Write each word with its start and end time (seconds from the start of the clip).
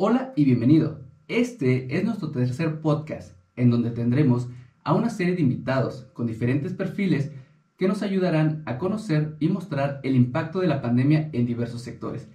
Hola 0.00 0.32
y 0.36 0.44
bienvenido. 0.44 1.00
Este 1.26 1.96
es 1.96 2.04
nuestro 2.04 2.30
tercer 2.30 2.80
podcast, 2.80 3.32
en 3.56 3.68
donde 3.68 3.90
tendremos 3.90 4.46
a 4.84 4.94
una 4.94 5.10
serie 5.10 5.34
de 5.34 5.42
invitados 5.42 6.06
con 6.12 6.28
diferentes 6.28 6.72
perfiles 6.72 7.32
que 7.76 7.88
nos 7.88 8.02
ayudarán 8.02 8.62
a 8.64 8.78
conocer 8.78 9.34
y 9.40 9.48
mostrar 9.48 9.98
el 10.04 10.14
impacto 10.14 10.60
de 10.60 10.68
la 10.68 10.80
pandemia 10.80 11.30
en 11.32 11.46
diversos 11.46 11.82
sectores. 11.82 12.28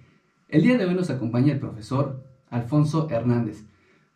El 0.50 0.60
día 0.60 0.76
de 0.76 0.84
hoy 0.84 0.94
nos 0.94 1.08
acompaña 1.08 1.54
el 1.54 1.58
profesor 1.58 2.22
Alfonso 2.50 3.08
Hernández. 3.10 3.64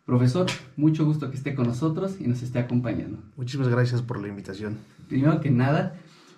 Profesor, 0.05 0.45
mucho 0.77 1.03
gusto 1.03 1.31
que 1.31 1.37
esté 1.37 1.55
con 1.55 1.65
nosotros 1.65 2.17
y 2.21 2.27
nos 2.27 2.43
esté 2.43 2.59
acompañando. 2.59 3.17
Muchísimas 3.35 3.69
gracias 3.69 4.03
por 4.03 4.21
la 4.21 4.27
invitación. 4.27 4.77
Primero 5.07 5.41
que 5.41 5.49
nada, 5.49 5.95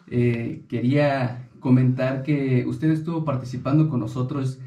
eh, 0.08 0.64
quería 0.70 1.50
comentar 1.60 2.24
que 2.24 2.64
usted 2.66 2.90
estuvo 2.90 3.26
participando 3.26 3.90
con 3.90 4.00
nosotros 4.00 4.60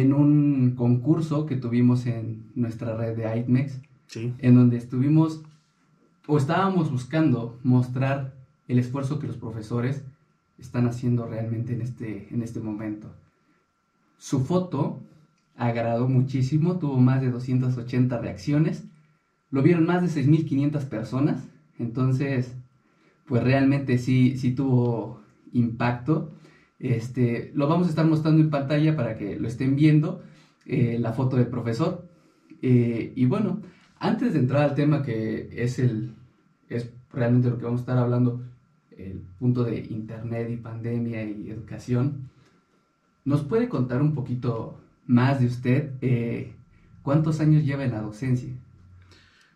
en 0.00 0.12
un 0.12 0.74
concurso 0.76 1.46
que 1.46 1.56
tuvimos 1.56 2.06
en 2.06 2.50
nuestra 2.54 2.96
red 2.96 3.16
de 3.16 3.38
ITMEX, 3.38 3.80
Sí. 4.06 4.32
en 4.38 4.54
donde 4.54 4.76
estuvimos 4.76 5.42
o 6.26 6.36
estábamos 6.36 6.90
buscando 6.90 7.58
mostrar 7.62 8.34
el 8.68 8.78
esfuerzo 8.78 9.18
que 9.18 9.26
los 9.26 9.36
profesores 9.36 10.04
están 10.58 10.86
haciendo 10.86 11.26
realmente 11.26 11.74
en 11.74 11.80
este, 11.82 12.28
en 12.30 12.42
este 12.42 12.60
momento. 12.60 13.12
Su 14.18 14.40
foto 14.40 15.00
agradó 15.56 16.08
muchísimo, 16.08 16.78
tuvo 16.78 16.98
más 16.98 17.20
de 17.20 17.30
280 17.30 18.18
reacciones, 18.18 18.84
lo 19.50 19.62
vieron 19.62 19.86
más 19.86 20.02
de 20.02 20.08
6.500 20.08 20.84
personas, 20.88 21.44
entonces, 21.78 22.54
pues 23.26 23.42
realmente 23.42 23.98
sí, 23.98 24.36
sí 24.38 24.52
tuvo 24.52 25.20
impacto. 25.52 26.30
Este, 26.78 27.52
lo 27.54 27.68
vamos 27.68 27.86
a 27.86 27.90
estar 27.90 28.06
mostrando 28.06 28.40
en 28.42 28.50
pantalla 28.50 28.96
para 28.96 29.16
que 29.16 29.38
lo 29.38 29.48
estén 29.48 29.76
viendo, 29.76 30.22
eh, 30.66 30.98
la 31.00 31.12
foto 31.12 31.36
del 31.36 31.46
profesor. 31.46 32.06
Eh, 32.62 33.12
y 33.14 33.26
bueno, 33.26 33.60
antes 33.98 34.32
de 34.32 34.38
entrar 34.38 34.62
al 34.62 34.74
tema 34.74 35.02
que 35.02 35.48
es, 35.52 35.78
el, 35.78 36.14
es 36.68 36.90
realmente 37.12 37.50
lo 37.50 37.58
que 37.58 37.64
vamos 37.64 37.80
a 37.80 37.82
estar 37.82 37.98
hablando, 37.98 38.42
el 38.96 39.22
punto 39.38 39.64
de 39.64 39.78
Internet 39.90 40.50
y 40.50 40.56
pandemia 40.56 41.24
y 41.24 41.50
educación, 41.50 42.30
¿nos 43.24 43.42
puede 43.42 43.68
contar 43.68 44.02
un 44.02 44.14
poquito 44.14 44.78
más 45.06 45.40
de 45.40 45.46
usted? 45.46 45.92
Eh, 46.00 46.54
¿Cuántos 47.02 47.40
años 47.40 47.64
lleva 47.64 47.84
en 47.84 47.92
la 47.92 48.00
docencia? 48.00 48.50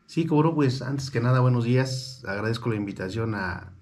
Sí, 0.07 0.27
como 0.27 0.55
pues 0.55 0.83
antes 0.83 1.11
que 1.11 1.21
nada, 1.21 1.41
buenos 1.41 1.65
días. 1.65 2.25
Agradezco 2.27 2.71
la 2.71 2.77
invitación 2.77 3.35
a, 3.35 3.73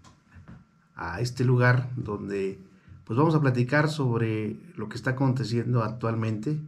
a 0.96 1.20
este 1.20 1.44
lugar 1.44 1.91
donde 1.96 2.58
pues 3.06 3.16
vamos 3.16 3.36
a 3.36 3.40
platicar 3.40 3.88
sobre 3.88 4.56
lo 4.74 4.88
que 4.88 4.96
está 4.96 5.10
aconteciendo 5.10 5.84
actualmente. 5.84 6.58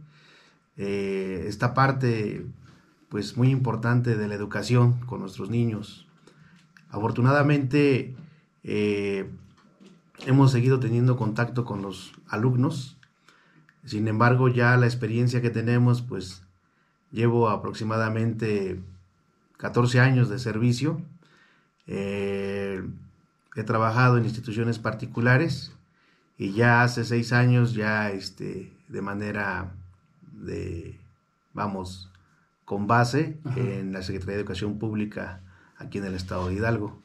Eh, 0.77 1.43
esta 1.47 1.73
parte 1.73 2.45
pues 3.09 3.35
muy 3.35 3.49
importante 3.49 4.15
de 4.15 4.27
la 4.27 4.35
educación 4.35 5.01
con 5.01 5.19
nuestros 5.19 5.49
niños. 5.49 6.07
Afortunadamente 6.89 8.15
eh, 8.63 9.29
hemos 10.25 10.53
seguido 10.53 10.79
teniendo 10.79 11.17
contacto 11.17 11.65
con 11.65 11.81
los 11.81 12.13
alumnos. 12.29 12.97
Sin 13.83 14.07
embargo, 14.07 14.47
ya 14.47 14.77
la 14.77 14.85
experiencia 14.85 15.41
que 15.41 15.49
tenemos, 15.49 16.01
pues 16.01 16.43
llevo 17.11 17.49
aproximadamente 17.49 18.79
14 19.57 19.99
años 19.99 20.29
de 20.29 20.39
servicio. 20.39 21.01
Eh, 21.85 22.81
he 23.57 23.63
trabajado 23.63 24.17
en 24.17 24.23
instituciones 24.23 24.79
particulares 24.79 25.73
y 26.39 26.53
ya 26.53 26.83
hace 26.83 27.03
seis 27.03 27.33
años 27.33 27.73
ya 27.73 28.09
este, 28.09 28.71
de 28.87 29.01
manera 29.01 29.75
de, 30.31 30.97
vamos, 31.53 32.09
con 32.63 32.87
base 32.87 33.37
Ajá. 33.43 33.59
en 33.59 33.91
la 33.91 34.01
Secretaría 34.01 34.35
de 34.35 34.41
Educación 34.41 34.79
Pública 34.79 35.41
aquí 35.77 35.97
en 35.97 36.05
el 36.05 36.15
estado 36.15 36.47
de 36.47 36.55
Hidalgo. 36.55 37.01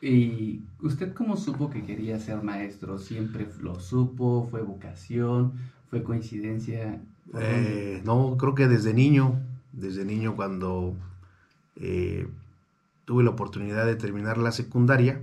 ¿Y 0.00 0.62
usted 0.80 1.12
cómo 1.12 1.36
supo 1.36 1.68
que 1.68 1.84
quería 1.84 2.18
ser 2.18 2.42
maestro? 2.42 2.98
¿Siempre 2.98 3.46
lo 3.60 3.78
supo? 3.80 4.48
¿Fue 4.50 4.62
vocación? 4.62 5.52
¿Fue 5.90 6.02
coincidencia? 6.02 7.02
Eh, 7.38 8.00
no, 8.06 8.38
creo 8.38 8.54
que 8.54 8.66
desde 8.66 8.94
niño, 8.94 9.38
desde 9.72 10.06
niño 10.06 10.36
cuando 10.36 10.96
eh, 11.76 12.26
tuve 13.04 13.24
la 13.24 13.30
oportunidad 13.30 13.84
de 13.84 13.96
terminar 13.96 14.38
la 14.38 14.52
secundaria, 14.52 15.20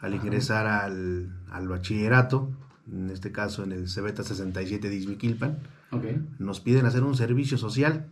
al 0.00 0.14
ingresar 0.14 0.66
al, 0.66 1.30
al 1.50 1.68
bachillerato, 1.68 2.50
en 2.92 3.10
este 3.10 3.32
caso 3.32 3.64
en 3.64 3.72
el 3.72 3.88
Cebeta 3.88 4.22
67 4.22 4.88
de 4.88 4.96
Izmiquilpan, 4.96 5.58
Ok. 5.90 6.04
nos 6.38 6.60
piden 6.60 6.86
hacer 6.86 7.02
un 7.02 7.16
servicio 7.16 7.58
social. 7.58 8.06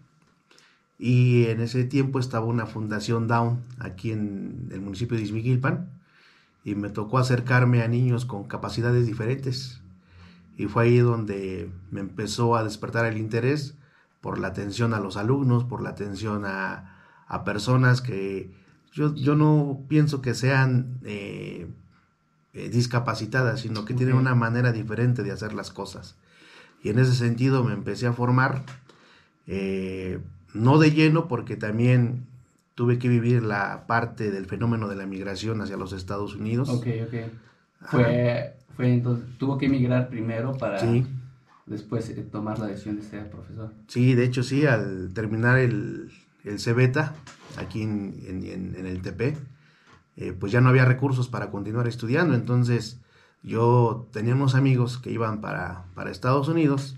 Y 0.98 1.46
en 1.46 1.60
ese 1.60 1.84
tiempo 1.84 2.18
estaba 2.20 2.46
una 2.46 2.66
fundación 2.66 3.26
Down 3.26 3.60
aquí 3.80 4.12
en 4.12 4.68
el 4.70 4.80
municipio 4.80 5.16
de 5.16 5.24
Izmiquilpan 5.24 5.88
y 6.64 6.76
me 6.76 6.88
tocó 6.88 7.18
acercarme 7.18 7.82
a 7.82 7.88
niños 7.88 8.24
con 8.24 8.44
capacidades 8.44 9.06
diferentes. 9.06 9.80
Y 10.56 10.66
fue 10.66 10.84
ahí 10.84 10.98
donde 10.98 11.68
me 11.90 12.00
empezó 12.00 12.54
a 12.56 12.62
despertar 12.64 13.06
el 13.06 13.18
interés 13.18 13.74
por 14.20 14.38
la 14.38 14.48
atención 14.48 14.94
a 14.94 15.00
los 15.00 15.16
alumnos, 15.16 15.64
por 15.64 15.82
la 15.82 15.90
atención 15.90 16.44
a, 16.46 16.96
a 17.26 17.44
personas 17.44 18.00
que 18.00 18.52
yo, 18.94 19.14
yo 19.14 19.34
no 19.34 19.80
pienso 19.88 20.22
que 20.22 20.34
sean 20.34 20.98
eh, 21.04 21.66
eh, 22.54 22.68
discapacitadas, 22.70 23.60
sino 23.60 23.84
que 23.84 23.92
tienen 23.94 24.14
una 24.14 24.34
manera 24.34 24.72
diferente 24.72 25.22
de 25.22 25.32
hacer 25.32 25.52
las 25.52 25.70
cosas. 25.70 26.16
Y 26.82 26.90
en 26.90 26.98
ese 26.98 27.14
sentido 27.14 27.64
me 27.64 27.72
empecé 27.74 28.06
a 28.06 28.12
formar, 28.12 28.62
eh, 29.46 30.20
no 30.52 30.78
de 30.78 30.92
lleno, 30.92 31.26
porque 31.28 31.56
también 31.56 32.26
tuve 32.74 32.98
que 32.98 33.08
vivir 33.08 33.42
la 33.42 33.86
parte 33.86 34.30
del 34.30 34.46
fenómeno 34.46 34.88
de 34.88 34.96
la 34.96 35.06
migración 35.06 35.60
hacia 35.60 35.76
los 35.76 35.92
Estados 35.92 36.36
Unidos. 36.36 36.68
Ok, 36.68 36.86
ok. 37.06 37.14
Fue, 37.90 38.54
fue 38.76 38.92
entonces, 38.92 39.26
tuvo 39.38 39.58
que 39.58 39.66
emigrar 39.66 40.08
primero 40.08 40.56
para 40.56 40.78
Sí, 40.78 41.04
después 41.66 42.08
eh, 42.10 42.22
tomar 42.30 42.58
la 42.58 42.66
decisión 42.66 42.96
de 42.96 43.02
ser 43.02 43.30
profesor. 43.30 43.72
sí, 43.88 44.14
de 44.14 44.24
hecho 44.24 44.42
sí, 44.42 44.66
al 44.66 45.12
terminar 45.14 45.58
el, 45.58 46.10
el 46.44 46.58
Cebeta, 46.60 47.14
aquí 47.58 47.82
en, 47.82 48.20
en- 48.26 48.44
en- 48.44 48.74
en 48.76 48.86
el 48.86 49.02
TP, 49.02 49.36
eh, 50.16 50.32
pues 50.32 50.52
ya 50.52 50.60
no 50.60 50.68
había 50.68 50.84
recursos 50.84 51.28
para 51.28 51.50
continuar 51.50 51.88
estudiando, 51.88 52.34
entonces 52.34 53.00
yo 53.42 54.08
tenía 54.12 54.34
unos 54.34 54.54
amigos 54.54 54.98
que 54.98 55.10
iban 55.10 55.40
para, 55.40 55.84
para 55.94 56.10
Estados 56.10 56.48
Unidos 56.48 56.96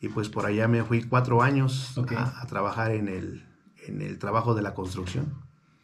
y 0.00 0.08
pues 0.08 0.28
por 0.28 0.46
allá 0.46 0.66
me 0.68 0.82
fui 0.84 1.02
cuatro 1.02 1.42
años 1.42 1.94
a, 2.16 2.40
a 2.42 2.46
trabajar 2.46 2.92
en 2.92 3.08
el, 3.08 3.44
en 3.86 4.00
el 4.02 4.18
trabajo 4.18 4.54
de 4.54 4.62
la 4.62 4.74
construcción. 4.74 5.26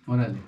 Órale. 0.06 0.38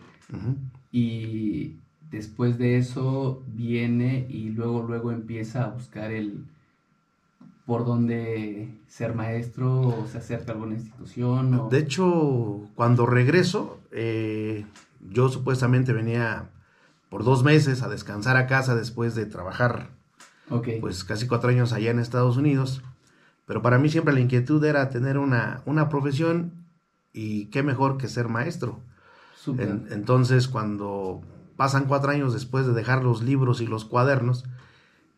Y 0.93 1.77
después 2.11 2.59
de 2.59 2.79
eso 2.79 3.43
viene 3.49 4.27
y 4.29 4.51
luego, 4.51 4.83
luego 4.83 5.13
empieza 5.13 5.65
a 5.65 5.69
buscar 5.69 6.11
el 6.13 6.45
por 7.67 7.85
dónde 7.85 8.79
ser 8.87 9.15
maestro 9.15 9.81
o 9.81 10.07
se 10.11 10.19
acerca 10.19 10.53
a 10.53 10.55
alguna 10.55 10.75
institución 10.75 11.53
o... 11.55 11.69
De 11.69 11.79
hecho, 11.79 12.61
cuando 12.77 13.07
regreso, 13.07 13.81
eh, 13.91 14.65
yo 15.01 15.29
supuestamente 15.29 15.93
venía 15.93 16.49
por 17.11 17.25
dos 17.25 17.43
meses 17.43 17.83
a 17.83 17.89
descansar 17.89 18.37
a 18.37 18.47
casa 18.47 18.75
después 18.77 19.15
de 19.15 19.27
trabajar 19.27 19.91
Ok. 20.49 20.69
pues 20.81 21.03
casi 21.03 21.27
cuatro 21.27 21.51
años 21.51 21.73
allá 21.73 21.91
en 21.91 21.99
Estados 21.99 22.37
Unidos. 22.37 22.83
Pero 23.47 23.63
para 23.63 23.79
mí 23.79 23.89
siempre 23.89 24.15
la 24.15 24.21
inquietud 24.21 24.65
era 24.65 24.89
tener 24.91 25.19
una, 25.19 25.63
una 25.67 25.89
profesión 25.89 26.53
y 27.13 27.47
qué 27.47 27.63
mejor 27.65 27.97
que 27.99 28.07
ser 28.09 28.29
maestro. 28.29 28.81
En- 29.47 29.87
entonces, 29.91 30.49
cuando 30.49 31.21
pasan 31.57 31.85
cuatro 31.87 32.11
años 32.11 32.33
después 32.33 32.67
de 32.67 32.73
dejar 32.75 33.03
los 33.05 33.23
libros 33.23 33.61
y 33.61 33.67
los 33.67 33.85
cuadernos, 33.85 34.45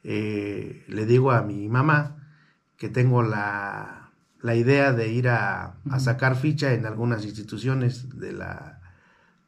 eh, 0.05 0.85
le 0.89 1.07
digo 1.07 1.33
a 1.33 1.43
mi 1.43 1.69
mamá 1.69 2.17
que 2.79 2.89
tengo 2.89 3.23
la, 3.23 4.11
la 4.41 4.55
idea 4.55 4.93
de 4.93 5.09
ir 5.13 5.29
a, 5.29 5.75
a 5.91 6.01
sacar 6.01 6.37
ficha 6.37 6.73
en 6.73 6.87
algunas 6.87 7.25
instituciones 7.25 8.19
de 8.19 8.33
la, 8.33 8.81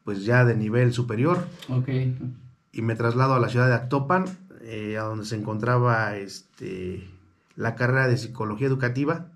pues 0.03 0.23
ya 0.25 0.45
de 0.45 0.55
nivel 0.55 0.93
superior, 0.93 1.47
Ok. 1.69 1.89
y 2.73 2.81
me 2.81 2.95
traslado 2.95 3.33
a 3.33 3.39
la 3.39 3.49
ciudad 3.49 3.67
de 3.67 3.75
Actopan, 3.75 4.25
eh, 4.61 4.97
a 4.97 5.03
donde 5.03 5.25
se 5.25 5.35
encontraba 5.37 6.15
este, 6.17 7.09
la 7.55 7.75
carrera 7.75 8.07
de 8.07 8.17
psicología 8.17 8.67
educativa 8.67 9.27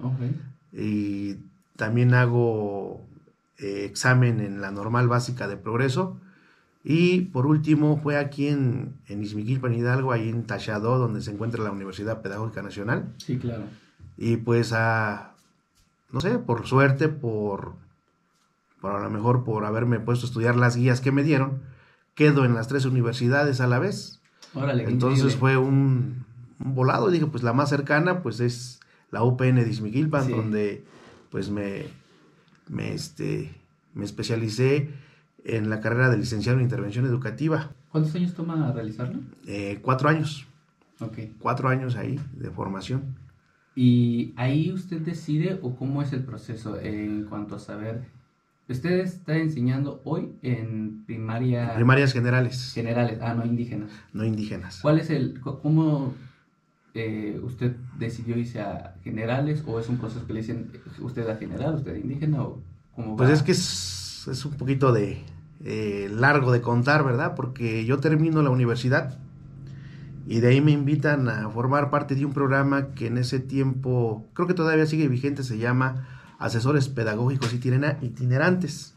Ok. 0.00 0.18
y 0.72 1.36
también 1.76 2.14
hago 2.14 3.00
eh, 3.58 3.84
examen 3.84 4.40
en 4.40 4.60
la 4.60 4.70
normal 4.70 5.06
básica 5.08 5.46
de 5.48 5.56
progreso. 5.56 6.18
Y 6.86 7.22
por 7.22 7.46
último 7.46 7.98
fue 8.02 8.18
aquí 8.18 8.48
en, 8.48 8.92
en 9.08 9.22
Izmiquilpan, 9.22 9.72
Hidalgo, 9.72 10.12
ahí 10.12 10.28
en 10.28 10.44
Tachadó, 10.44 10.98
donde 10.98 11.22
se 11.22 11.30
encuentra 11.30 11.64
la 11.64 11.70
Universidad 11.70 12.20
Pedagógica 12.20 12.60
Nacional. 12.62 13.14
Sí, 13.16 13.38
claro. 13.38 13.62
Y 14.18 14.36
pues 14.36 14.72
a, 14.74 15.32
no 16.12 16.20
sé, 16.20 16.38
por 16.38 16.66
suerte, 16.66 17.08
por, 17.08 17.72
por 18.82 18.92
a 18.92 19.00
lo 19.02 19.08
mejor 19.10 19.44
por 19.44 19.64
haberme 19.64 19.98
puesto 19.98 20.26
a 20.26 20.28
estudiar 20.28 20.56
las 20.56 20.76
guías 20.76 21.00
que 21.00 21.10
me 21.10 21.22
dieron, 21.22 21.62
quedo 22.14 22.44
en 22.44 22.54
las 22.54 22.68
tres 22.68 22.84
universidades 22.84 23.60
a 23.62 23.66
la 23.66 23.78
vez. 23.78 24.20
Órale, 24.52 24.84
Entonces 24.84 25.36
fue 25.36 25.56
un, 25.56 26.24
un 26.62 26.74
volado, 26.74 27.10
dije, 27.10 27.26
pues 27.26 27.42
la 27.42 27.54
más 27.54 27.70
cercana 27.70 28.22
pues 28.22 28.40
es 28.40 28.78
la 29.10 29.22
UPN 29.24 29.56
de 29.56 29.70
Izmiquilpan, 29.70 30.26
Sí. 30.26 30.32
donde 30.32 30.84
pues 31.30 31.48
me, 31.50 31.86
me, 32.68 32.92
este, 32.92 33.54
me 33.94 34.04
especialicé 34.04 34.90
en 35.44 35.70
la 35.70 35.80
carrera 35.80 36.10
de 36.10 36.16
licenciado 36.16 36.58
en 36.58 36.64
intervención 36.64 37.04
educativa. 37.06 37.70
¿Cuántos 37.90 38.14
años 38.14 38.34
toma 38.34 38.72
realizarlo? 38.72 39.20
Eh, 39.46 39.78
cuatro 39.82 40.08
años. 40.08 40.46
Ok. 41.00 41.18
Cuatro 41.38 41.68
años 41.68 41.96
ahí 41.96 42.18
de 42.32 42.50
formación. 42.50 43.16
¿Y 43.76 44.32
ahí 44.36 44.72
usted 44.72 45.00
decide 45.00 45.58
o 45.62 45.76
cómo 45.76 46.02
es 46.02 46.12
el 46.12 46.24
proceso 46.24 46.80
en 46.80 47.24
cuanto 47.24 47.56
a 47.56 47.58
saber? 47.58 48.02
Usted 48.68 49.00
está 49.00 49.36
enseñando 49.36 50.00
hoy 50.04 50.32
en 50.42 51.04
primaria... 51.04 51.74
Primarias 51.74 52.12
generales. 52.12 52.72
Generales, 52.72 53.18
ah, 53.20 53.34
no 53.34 53.44
indígenas. 53.44 53.90
No 54.12 54.24
indígenas. 54.24 54.78
¿Cuál 54.80 55.00
es 55.00 55.10
el, 55.10 55.38
cómo 55.40 56.14
eh, 56.94 57.40
usted 57.42 57.76
decidió 57.98 58.38
irse 58.38 58.60
a 58.60 58.94
generales 59.02 59.64
o 59.66 59.80
es 59.80 59.88
un 59.88 59.98
proceso 59.98 60.26
que 60.26 60.32
le 60.32 60.40
dicen 60.40 60.70
usted 61.00 61.28
a 61.28 61.36
general, 61.36 61.74
usted 61.74 61.96
indígena 61.96 62.42
o 62.42 62.62
cómo 62.94 63.16
Pues 63.16 63.30
es 63.30 63.42
que 63.42 63.52
es, 63.52 64.28
es, 64.28 64.44
un 64.46 64.52
poquito 64.52 64.92
de 64.92 65.22
eh, 65.62 66.10
largo 66.12 66.52
de 66.52 66.60
contar, 66.60 67.04
¿verdad? 67.04 67.34
Porque 67.34 67.84
yo 67.84 67.98
termino 67.98 68.42
la 68.42 68.50
universidad 68.50 69.18
y 70.26 70.40
de 70.40 70.48
ahí 70.48 70.60
me 70.60 70.72
invitan 70.72 71.28
a 71.28 71.48
formar 71.50 71.90
parte 71.90 72.14
de 72.14 72.24
un 72.24 72.32
programa 72.32 72.94
que 72.94 73.06
en 73.06 73.18
ese 73.18 73.40
tiempo, 73.40 74.26
creo 74.32 74.48
que 74.48 74.54
todavía 74.54 74.86
sigue 74.86 75.06
vigente, 75.08 75.42
se 75.42 75.58
llama 75.58 76.08
Asesores 76.38 76.88
Pedagógicos 76.88 77.52
Itinerantes. 77.52 78.94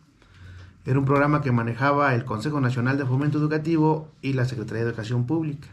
Era 0.85 0.99
un 0.99 1.05
programa 1.05 1.41
que 1.41 1.51
manejaba 1.51 2.15
el 2.15 2.23
Consejo 2.23 2.61
Nacional 2.61 2.97
de 2.97 3.05
Fomento 3.05 3.37
Educativo 3.37 4.09
y 4.21 4.33
la 4.33 4.45
Secretaría 4.45 4.83
de 4.83 4.89
Educación 4.89 5.25
Pública. 5.25 5.67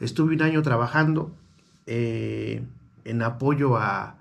Estuve 0.00 0.34
un 0.34 0.42
año 0.42 0.62
trabajando 0.62 1.30
eh, 1.86 2.64
en 3.04 3.22
apoyo 3.22 3.76
a, 3.76 4.16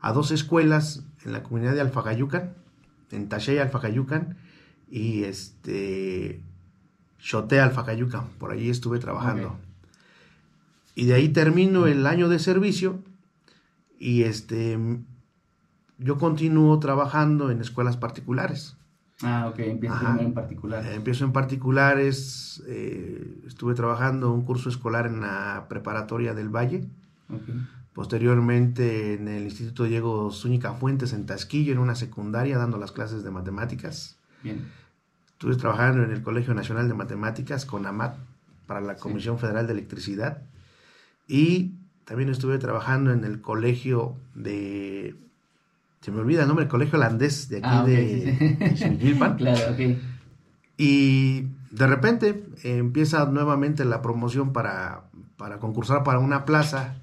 a, 0.00 0.12
dos 0.12 0.30
escuelas 0.30 1.02
en 1.24 1.32
la 1.32 1.42
comunidad 1.42 1.74
de 1.74 1.80
Alfagayucan, 1.80 2.52
en 3.10 3.28
Tashay 3.28 3.58
Alfagayucan 3.58 4.36
y 4.88 5.24
este 5.24 6.40
Chote 7.18 7.60
Alfagayucan. 7.60 8.28
Por 8.38 8.52
allí 8.52 8.70
estuve 8.70 8.98
trabajando. 8.98 9.58
Y 10.94 11.06
de 11.06 11.14
ahí 11.14 11.28
termino 11.28 11.86
el 11.86 12.06
año 12.06 12.28
de 12.28 12.38
servicio 12.38 13.02
y 13.98 14.22
este 14.22 14.78
yo 15.98 16.18
continúo 16.18 16.78
trabajando 16.78 17.50
en 17.50 17.60
escuelas 17.60 17.96
particulares. 17.96 18.76
Ah, 19.22 19.48
ok, 19.48 19.58
empiezo 19.60 19.96
en 20.20 20.34
particulares. 20.34 20.94
empiezo 20.94 21.24
en 21.24 21.32
particulares, 21.32 22.62
eh, 22.66 23.42
estuve 23.46 23.74
trabajando 23.74 24.30
un 24.32 24.44
curso 24.44 24.68
escolar 24.68 25.06
en 25.06 25.20
la 25.20 25.66
preparatoria 25.68 26.34
del 26.34 26.50
Valle. 26.50 26.86
Posteriormente 27.94 29.14
en 29.14 29.26
el 29.26 29.44
Instituto 29.44 29.84
Diego 29.84 30.30
Zúñiga 30.30 30.74
Fuentes 30.74 31.14
en 31.14 31.24
Tasquillo, 31.24 31.72
en 31.72 31.78
una 31.78 31.94
secundaria, 31.94 32.58
dando 32.58 32.76
las 32.76 32.92
clases 32.92 33.24
de 33.24 33.30
matemáticas. 33.30 34.18
Bien. 34.42 34.64
Estuve 35.32 35.56
trabajando 35.56 36.02
en 36.02 36.10
el 36.10 36.22
Colegio 36.22 36.54
Nacional 36.54 36.88
de 36.88 36.94
Matemáticas 36.94 37.66
con 37.66 37.86
AMAT 37.86 38.16
para 38.66 38.80
la 38.80 38.96
Comisión 38.96 39.38
Federal 39.38 39.66
de 39.66 39.74
Electricidad. 39.74 40.42
Y 41.28 41.74
también 42.04 42.30
estuve 42.30 42.58
trabajando 42.58 43.12
en 43.12 43.24
el 43.24 43.40
colegio 43.40 44.16
de 44.34 45.14
se 46.06 46.12
me 46.12 46.20
olvida 46.20 46.42
el 46.42 46.46
nombre, 46.46 46.66
el 46.66 46.70
colegio 46.70 46.98
holandés 46.98 47.48
de 47.48 47.56
aquí 47.56 47.68
ah, 47.68 47.84
de, 47.84 49.34
claro, 49.38 49.72
ok. 49.72 49.98
Y 50.78 51.48
de 51.72 51.86
repente 51.88 52.44
empieza 52.62 53.26
nuevamente 53.26 53.84
la 53.84 54.02
promoción 54.02 54.52
para, 54.52 55.10
para, 55.36 55.58
concursar 55.58 56.04
para 56.04 56.20
una 56.20 56.44
plaza 56.44 56.94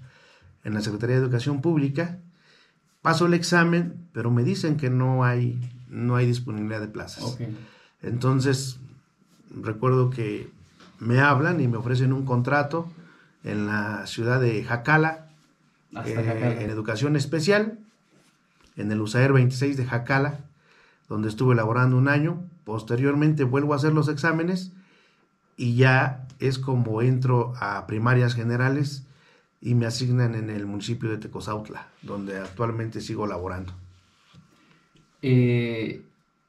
en 0.64 0.74
la 0.74 0.82
Secretaría 0.82 1.18
de 1.18 1.22
Educación 1.22 1.62
Pública. 1.62 2.20
Paso 3.02 3.26
el 3.26 3.34
examen, 3.34 4.08
pero 4.14 4.32
me 4.32 4.44
dicen 4.44 4.78
que 4.78 4.90
no 4.90 5.26
hay, 5.26 5.60
no 5.94 6.16
hay 6.16 6.26
disponibilidad 6.26 6.82
de 6.82 6.88
plazas. 6.88 7.38
Entonces, 8.02 8.80
recuerdo 9.62 10.10
que 10.10 10.50
me 11.00 11.20
hablan 11.20 11.62
y 11.62 11.68
me 11.68 11.78
ofrecen 11.78 12.12
un 12.12 12.26
contrato 12.26 12.88
en 13.44 13.68
la 13.68 14.08
ciudad 14.08 14.42
de 14.42 14.64
Jacala, 14.64 15.30
eh, 16.06 16.58
en 16.62 16.70
educación 16.70 17.16
especial 17.16 17.78
en 18.76 18.92
el 18.92 19.02
USAER 19.02 19.34
26 19.34 19.78
de 19.78 19.86
Jacala, 19.86 20.40
donde 21.08 21.30
estuve 21.30 21.56
laborando 21.56 21.98
un 21.98 22.08
año. 22.08 22.42
Posteriormente 22.64 23.44
vuelvo 23.44 23.74
a 23.74 23.76
hacer 23.76 23.94
los 23.94 24.08
exámenes 24.08 24.72
y 25.58 25.76
ya 25.76 26.26
es 26.40 26.58
como 26.58 27.02
entro 27.02 27.54
a 27.60 27.86
primarias 27.86 28.34
generales 28.34 29.04
y 29.62 29.76
me 29.76 29.86
asignan 29.86 30.36
en 30.36 30.50
el 30.50 30.66
municipio 30.66 31.10
de 31.10 31.18
Tecozautla, 31.18 31.88
donde 32.02 32.38
actualmente 32.40 33.00
sigo 33.00 33.28
laborando. 33.28 33.74
Eh, 35.24 36.04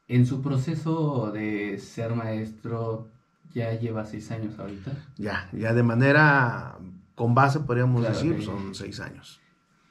en 0.09 0.27
su 0.27 0.43
proceso 0.43 1.31
de 1.33 1.79
ser 1.79 2.15
maestro, 2.15 3.07
ya 3.55 3.73
lleva 3.79 4.05
seis 4.05 4.31
años 4.33 4.59
ahorita. 4.59 4.93
Ya, 5.17 5.49
ya 5.53 5.73
de 5.73 5.83
manera 5.85 6.77
con 7.15 7.37
base 7.37 7.61
podríamos 7.61 8.03
decir, 8.03 8.43
son 8.43 8.75
seis 8.75 8.99
años. 8.99 9.41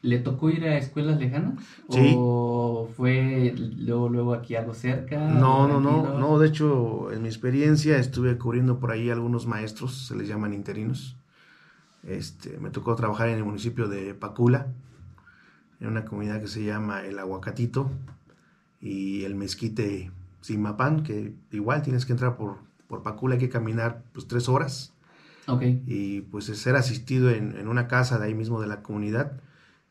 ¿Le 0.02 0.20
tocó 0.20 0.50
ir 0.50 0.66
a 0.66 0.78
escuelas 0.78 1.18
lejanas? 1.18 1.64
Sí. 1.90 2.14
¿O 2.18 2.90
fue 2.98 3.56
luego, 3.58 4.10
luego 4.10 4.34
aquí 4.34 4.56
algo 4.56 4.74
cerca? 4.74 5.18
No, 5.18 5.66
no, 5.66 5.80
no, 5.80 6.20
no. 6.20 6.38
De 6.40 6.50
hecho, 6.50 7.10
en 7.14 7.22
mi 7.22 7.30
experiencia 7.30 7.98
estuve 7.98 8.38
cubriendo 8.38 8.80
por 8.80 8.92
ahí 8.92 9.10
algunos 9.10 9.48
maestros, 9.48 10.08
se 10.08 10.16
les 10.18 10.28
llaman 10.28 10.54
interinos. 10.54 11.16
Este, 12.06 12.58
me 12.58 12.70
tocó 12.70 12.98
trabajar 12.98 13.30
en 13.30 13.38
el 13.38 13.46
municipio 13.46 13.88
de 13.88 14.14
Pacula, 14.14 14.68
en 15.80 15.88
una 15.88 16.04
comunidad 16.04 16.42
que 16.42 16.48
se 16.48 16.66
llama 16.66 17.06
El 17.06 17.18
Aguacatito 17.18 17.90
y 18.84 19.24
el 19.24 19.36
Mezquite 19.36 20.12
Simapán, 20.42 21.04
que 21.04 21.34
igual 21.52 21.82
tienes 21.82 22.06
que 22.06 22.12
entrar 22.12 22.36
por, 22.36 22.58
por 22.88 23.02
Pacula, 23.02 23.36
hay 23.36 23.40
que 23.40 23.50
caminar 23.50 24.04
pues 24.12 24.28
tres 24.28 24.50
horas. 24.50 24.94
Ok. 25.48 25.64
Y 25.88 26.22
pues 26.22 26.46
ser 26.46 26.76
asistido 26.76 27.30
en, 27.32 27.58
en 27.58 27.68
una 27.68 27.88
casa 27.88 28.20
de 28.20 28.28
ahí 28.28 28.34
mismo 28.34 28.62
de 28.62 28.68
la 28.68 28.84
comunidad 28.84 29.40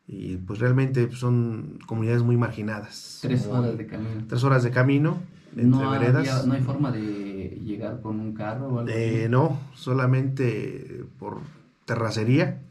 y 0.07 0.37
pues 0.37 0.59
realmente 0.59 1.11
son 1.11 1.79
comunidades 1.87 2.23
muy 2.23 2.37
marginadas. 2.37 3.19
Tres 3.21 3.47
horas 3.47 3.77
de 3.77 3.87
camino. 3.87 4.25
Tres 4.27 4.43
horas 4.43 4.63
de 4.63 4.71
camino 4.71 5.21
entre 5.55 5.65
no 5.65 5.89
veredas. 5.89 6.45
¿No 6.45 6.53
hay 6.53 6.61
forma 6.61 6.91
de 6.91 7.59
llegar 7.63 8.01
con 8.01 8.19
un 8.19 8.33
carro 8.33 8.67
o 8.67 8.79
algo 8.79 8.91
eh, 8.91 9.27
No, 9.29 9.59
solamente 9.75 11.05
por 11.19 11.39
terracería 11.85 12.61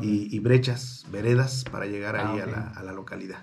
y, 0.00 0.38
brechas, 0.38 1.06
veredas 1.10 1.64
para 1.70 1.86
llegar 1.86 2.16
ah, 2.16 2.32
ahí 2.32 2.40
a, 2.40 2.46
la, 2.46 2.68
a, 2.68 2.82
la, 2.84 2.92
localidad. 2.92 3.40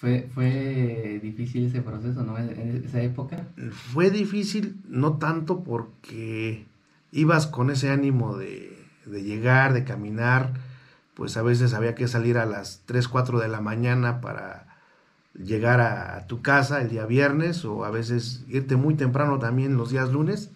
¿Fue, 0.00 0.30
¿Fue 0.34 1.20
difícil 1.22 1.66
ese 1.66 1.82
proceso, 1.82 2.22
no? 2.22 2.38
En 2.38 2.84
esa 2.86 3.02
época. 3.02 3.48
Fue 3.92 4.10
difícil, 4.10 4.80
no 4.88 5.18
tanto 5.18 5.62
porque 5.62 6.64
ibas 7.12 7.46
con 7.46 7.70
ese 7.70 7.90
ánimo 7.90 8.38
de, 8.38 8.82
de 9.04 9.22
llegar, 9.22 9.74
de 9.74 9.84
caminar, 9.84 10.54
pues 11.12 11.36
a 11.36 11.42
veces 11.42 11.74
había 11.74 11.94
que 11.94 12.08
salir 12.08 12.38
a 12.38 12.46
las 12.46 12.82
3, 12.86 13.08
4 13.08 13.40
de 13.40 13.48
la 13.48 13.60
mañana 13.60 14.22
para 14.22 14.78
llegar 15.34 15.82
a, 15.82 16.26
tu 16.26 16.40
casa 16.40 16.80
el 16.80 16.88
día 16.88 17.04
viernes 17.04 17.66
o 17.66 17.84
a 17.84 17.90
veces 17.90 18.42
irte 18.48 18.76
muy 18.76 18.94
temprano 18.94 19.38
también 19.38 19.76
los 19.76 19.90
días 19.90 20.10
lunes 20.10 20.50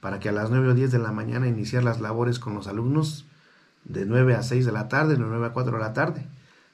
para 0.00 0.20
que 0.20 0.28
a 0.28 0.32
las 0.32 0.50
9 0.50 0.68
o 0.68 0.74
10 0.74 0.92
de 0.92 0.98
la 1.00 1.10
mañana 1.10 1.48
iniciar 1.48 1.82
las 1.82 2.00
labores 2.00 2.38
con 2.38 2.54
los 2.54 2.68
alumnos 2.68 3.24
de 3.84 4.06
9 4.06 4.34
a 4.34 4.44
6 4.44 4.64
de 4.64 4.72
la 4.72 4.86
tarde, 4.86 5.14
de 5.14 5.18
9 5.18 5.46
a 5.46 5.52
4 5.52 5.72
de 5.72 5.82
la 5.82 5.92
tarde 5.92 6.26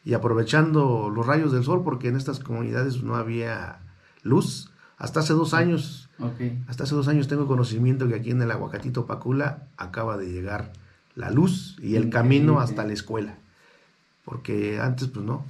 y 0.04 0.14
aprovechando 0.14 1.10
los 1.14 1.26
rayos 1.26 1.52
del 1.52 1.64
sol 1.64 1.82
porque 1.84 2.08
en 2.08 2.16
estas 2.16 2.40
comunidades 2.40 3.02
no 3.02 3.14
había 3.14 3.80
luz. 4.22 4.70
Hasta 4.98 5.20
hace 5.20 5.32
dos 5.32 5.52
años, 5.54 6.08
hasta 6.68 6.84
hace 6.84 6.94
dos 6.94 7.08
años 7.08 7.26
tengo 7.26 7.46
conocimiento 7.46 8.06
que 8.08 8.14
aquí 8.14 8.30
en 8.30 8.40
el 8.40 8.50
Aguacatito 8.50 9.06
Pacula 9.06 9.66
acaba 9.76 10.16
de 10.16 10.30
llegar 10.30 10.72
la 11.16 11.30
luz 11.30 11.76
y 11.82 11.96
el 11.96 12.08
camino 12.10 12.60
hasta 12.60 12.84
la 12.84 12.92
escuela. 12.92 13.36
Porque 14.24 14.78
antes, 14.80 15.08
pues 15.08 15.26
no. 15.26 15.44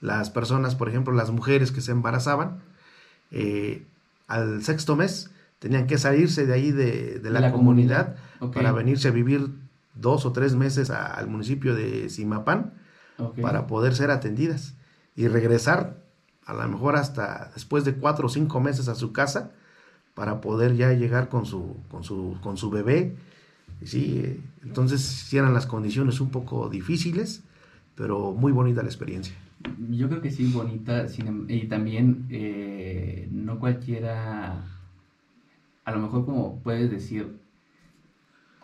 Las 0.00 0.28
personas, 0.28 0.74
por 0.74 0.88
ejemplo, 0.88 1.14
las 1.14 1.30
mujeres 1.30 1.72
que 1.72 1.80
se 1.80 1.92
embarazaban, 1.92 2.60
eh, 3.30 3.86
al 4.28 4.62
sexto 4.62 4.96
mes 4.96 5.30
tenían 5.58 5.86
que 5.86 5.96
salirse 5.96 6.46
de 6.46 6.54
ahí 6.54 6.70
de, 6.70 7.20
la, 7.22 7.52
comunidad, 7.52 8.16
para 8.54 8.72
venirse 8.72 9.08
a 9.08 9.12
vivir 9.12 9.48
dos 9.94 10.26
o 10.26 10.32
tres 10.32 10.54
meses 10.54 10.90
al 10.90 11.26
municipio 11.26 11.74
de 11.74 12.08
Simapán 12.10 12.72
para 13.40 13.66
poder 13.66 13.94
ser 13.94 14.10
atendidas 14.10 14.74
y 15.16 15.28
regresar 15.28 16.02
a 16.46 16.54
lo 16.54 16.68
mejor 16.68 16.96
hasta 16.96 17.50
después 17.54 17.84
de 17.84 17.94
cuatro 17.94 18.26
o 18.26 18.30
cinco 18.30 18.60
meses 18.60 18.88
a 18.88 18.94
su 18.94 19.12
casa 19.12 19.52
para 20.14 20.40
poder 20.40 20.76
ya 20.76 20.92
llegar 20.92 21.28
con 21.28 21.46
su, 21.46 21.76
con 21.90 22.02
su, 22.04 22.36
con 22.42 22.56
su 22.56 22.70
bebé 22.70 23.16
Sí, 23.82 24.40
entonces 24.62 25.00
sí 25.00 25.38
eran 25.38 25.54
las 25.54 25.66
condiciones 25.66 26.20
un 26.20 26.30
poco 26.30 26.68
difíciles, 26.68 27.42
pero 27.94 28.32
muy 28.32 28.52
bonita 28.52 28.82
la 28.82 28.88
experiencia. 28.88 29.34
Yo 29.90 30.08
creo 30.08 30.20
que 30.20 30.30
sí, 30.30 30.50
bonita, 30.52 31.06
em, 31.06 31.46
y 31.48 31.66
también 31.66 32.26
eh, 32.30 33.28
no 33.30 33.58
cualquiera, 33.58 34.64
a 35.84 35.92
lo 35.92 35.98
mejor 35.98 36.24
como 36.24 36.60
puedes 36.60 36.90
decir, 36.90 37.38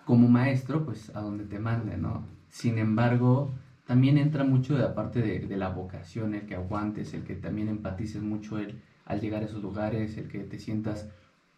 como 0.05 0.29
maestro, 0.29 0.85
pues 0.85 1.11
a 1.15 1.21
donde 1.21 1.45
te 1.45 1.59
mande, 1.59 1.97
¿no? 1.97 2.25
Sin 2.51 2.79
embargo, 2.79 3.51
también 3.87 4.19
entra 4.19 4.45
mucho 4.45 4.75
de 4.75 4.83
la 4.83 4.95
parte 4.95 5.23
de, 5.23 5.57
la 5.57 5.69
vocación, 5.69 6.35
el 6.35 6.47
que 6.47 6.57
aguantes, 6.57 7.15
el 7.15 7.23
que 7.23 7.37
también 7.37 7.69
empatices 7.69 8.21
mucho 8.21 8.59
el, 8.59 8.83
al 9.05 9.21
llegar 9.21 9.43
a 9.43 9.47
esos 9.47 9.63
lugares, 9.63 10.19
el 10.19 10.29
que 10.29 10.41
te 10.41 10.59
sientas 10.59 11.09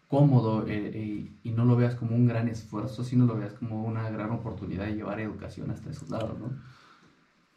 cómodo 0.09 0.67
eh, 0.67 0.91
eh, 0.95 1.33
y 1.43 1.51
no 1.51 1.65
lo 1.65 1.77
veas 1.77 1.95
como 1.95 2.15
un 2.15 2.27
gran 2.27 2.49
esfuerzo, 2.49 3.03
sino 3.03 3.27
lo 3.27 3.37
veas 3.37 3.55
como 3.55 3.85
una 3.85 4.11
gran 4.11 4.31
oportunidad 4.31 4.85
de 4.85 4.95
llevar 4.95 5.21
educación 5.21 5.71
hasta 5.71 5.91
esos 5.91 6.11
lados, 6.11 6.39
¿no? 6.39 6.53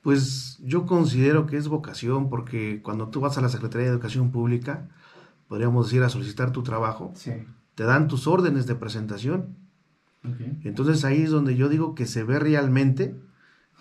Pues 0.01 0.57
yo 0.63 0.85
considero 0.85 1.45
que 1.45 1.57
es 1.57 1.67
vocación 1.67 2.29
porque 2.29 2.81
cuando 2.81 3.09
tú 3.09 3.19
vas 3.19 3.37
a 3.37 3.41
la 3.41 3.49
Secretaría 3.49 3.87
de 3.87 3.93
Educación 3.93 4.31
Pública, 4.31 4.89
podríamos 5.47 5.87
decir 5.87 6.01
a 6.01 6.09
solicitar 6.09 6.51
tu 6.51 6.63
trabajo, 6.63 7.13
te 7.75 7.83
dan 7.83 8.07
tus 8.07 8.25
órdenes 8.25 8.65
de 8.65 8.75
presentación. 8.75 9.57
Entonces 10.63 11.03
ahí 11.03 11.21
es 11.21 11.29
donde 11.29 11.55
yo 11.55 11.69
digo 11.69 11.93
que 11.93 12.05
se 12.05 12.23
ve 12.23 12.39
realmente 12.39 13.15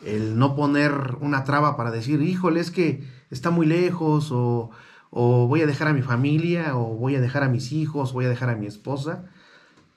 el 0.04 0.38
no 0.38 0.54
poner 0.54 1.16
una 1.20 1.44
traba 1.44 1.76
para 1.76 1.90
decir, 1.90 2.22
híjole, 2.22 2.60
es 2.60 2.70
que 2.70 3.04
está 3.30 3.50
muy 3.50 3.66
lejos 3.66 4.30
o, 4.32 4.70
o 5.10 5.46
voy 5.46 5.62
a 5.62 5.66
dejar 5.66 5.88
a 5.88 5.92
mi 5.92 6.02
familia 6.02 6.76
o 6.76 6.94
voy 6.96 7.16
a 7.16 7.20
dejar 7.20 7.42
a 7.42 7.48
mis 7.48 7.72
hijos, 7.72 8.12
voy 8.12 8.24
a 8.24 8.28
dejar 8.28 8.50
a 8.50 8.56
mi 8.56 8.66
esposa. 8.66 9.24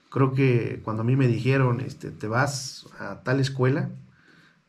Creo 0.09 0.33
que 0.33 0.81
cuando 0.83 1.01
a 1.01 1.05
mí 1.05 1.15
me 1.15 1.27
dijeron, 1.27 1.79
este, 1.79 2.11
te 2.11 2.27
vas 2.27 2.87
a 2.99 3.21
tal 3.23 3.39
escuela, 3.39 3.89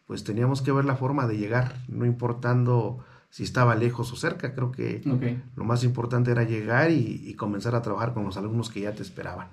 pues 0.07 0.25
teníamos 0.25 0.63
que 0.63 0.73
ver 0.73 0.85
la 0.85 0.97
forma 0.97 1.27
de 1.27 1.37
llegar, 1.37 1.77
no 1.89 2.07
importando 2.07 3.05
si 3.31 3.43
estaba 3.43 3.75
lejos 3.75 4.13
o 4.13 4.17
cerca. 4.17 4.55
Creo 4.55 4.71
que 4.71 5.03
lo 5.57 5.65
más 5.65 5.83
importante 5.83 6.31
era 6.31 6.45
llegar 6.45 6.91
y, 6.91 7.35
comenzar 7.35 7.75
a 7.75 7.83
trabajar 7.83 8.15
con 8.15 8.25
los 8.25 8.37
alumnos 8.37 8.71
que 8.71 8.81
ya 8.81 8.95
te 8.95 9.03
esperaban. 9.03 9.49